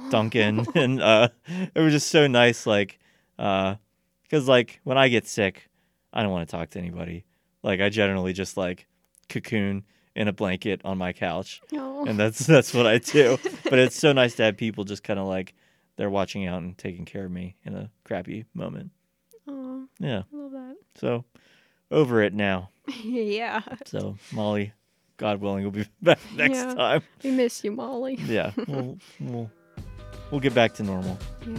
Dunkin 0.09 0.65
and 0.75 1.01
uh 1.01 1.29
it 1.47 1.79
was 1.79 1.93
just 1.93 2.07
so 2.07 2.27
nice 2.27 2.65
like 2.65 2.99
uh 3.37 3.75
cuz 4.29 4.47
like 4.47 4.79
when 4.83 4.97
I 4.97 5.07
get 5.07 5.27
sick 5.27 5.69
I 6.13 6.21
don't 6.23 6.31
want 6.31 6.47
to 6.47 6.51
talk 6.55 6.69
to 6.71 6.79
anybody. 6.79 7.25
Like 7.63 7.81
I 7.81 7.89
generally 7.89 8.33
just 8.33 8.55
like 8.57 8.87
cocoon 9.29 9.83
in 10.15 10.27
a 10.27 10.33
blanket 10.33 10.79
on 10.85 10.97
my 10.97 11.11
couch 11.11 11.59
No. 11.71 12.05
and 12.05 12.19
that's 12.19 12.45
that's 12.45 12.73
what 12.73 12.85
I 12.85 12.99
do. 12.99 13.37
But 13.63 13.79
it's 13.79 13.95
so 13.97 14.13
nice 14.13 14.35
to 14.35 14.43
have 14.43 14.57
people 14.57 14.83
just 14.83 15.03
kind 15.03 15.19
of 15.19 15.25
like 15.25 15.55
they're 15.95 16.09
watching 16.09 16.45
out 16.45 16.61
and 16.61 16.77
taking 16.77 17.05
care 17.05 17.25
of 17.25 17.31
me 17.31 17.55
in 17.65 17.73
a 17.75 17.89
crappy 18.03 18.45
moment. 18.53 18.91
Aw, 19.47 19.85
Yeah. 19.99 20.23
I 20.31 20.35
love 20.35 20.51
that. 20.51 20.75
So 20.95 21.25
over 21.89 22.21
it 22.21 22.33
now. 22.33 22.69
yeah. 23.03 23.61
So 23.85 24.17
Molly, 24.31 24.73
God 25.17 25.41
willing, 25.41 25.63
we'll 25.63 25.71
be 25.71 25.85
back 26.01 26.19
next 26.35 26.57
Yeah. 26.57 26.73
time. 26.75 27.01
We 27.23 27.31
miss 27.31 27.63
you, 27.63 27.71
Molly. 27.71 28.15
Yeah. 28.25 28.51
We'll 28.67 28.97
we'll 29.19 29.51
we'll 30.29 30.41
get 30.41 30.53
back 30.53 30.73
to 30.75 30.83
normal. 30.83 31.17
Yeah. 31.47 31.55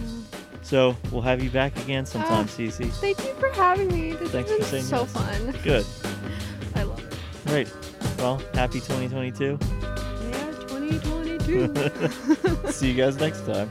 So 0.65 0.97
we'll 1.13 1.21
have 1.23 1.43
you 1.45 1.51
back 1.51 1.77
again 1.79 2.07
sometime, 2.07 2.47
Ah. 2.47 2.51
Cece. 2.51 2.91
Thank 2.95 3.23
you 3.23 3.35
for 3.35 3.51
having 3.51 3.89
me. 3.89 4.15
This 4.15 4.31
Thanks 4.31 4.51
has 4.51 4.61
for 4.61 4.65
saying 4.67 4.85
so 4.85 5.01
yes. 5.03 5.13
fun. 5.13 5.55
Good. 5.63 5.87
I 6.75 6.83
love 6.85 6.99
it. 7.05 7.15
Great. 7.47 7.71
Well, 8.19 8.41
happy 8.55 8.81
2022. 8.81 9.59
Yeah, 9.61 10.51
2022. 10.67 12.67
See 12.73 12.89
you 12.91 12.95
guys 12.95 13.17
next 13.19 13.45
time. 13.47 13.69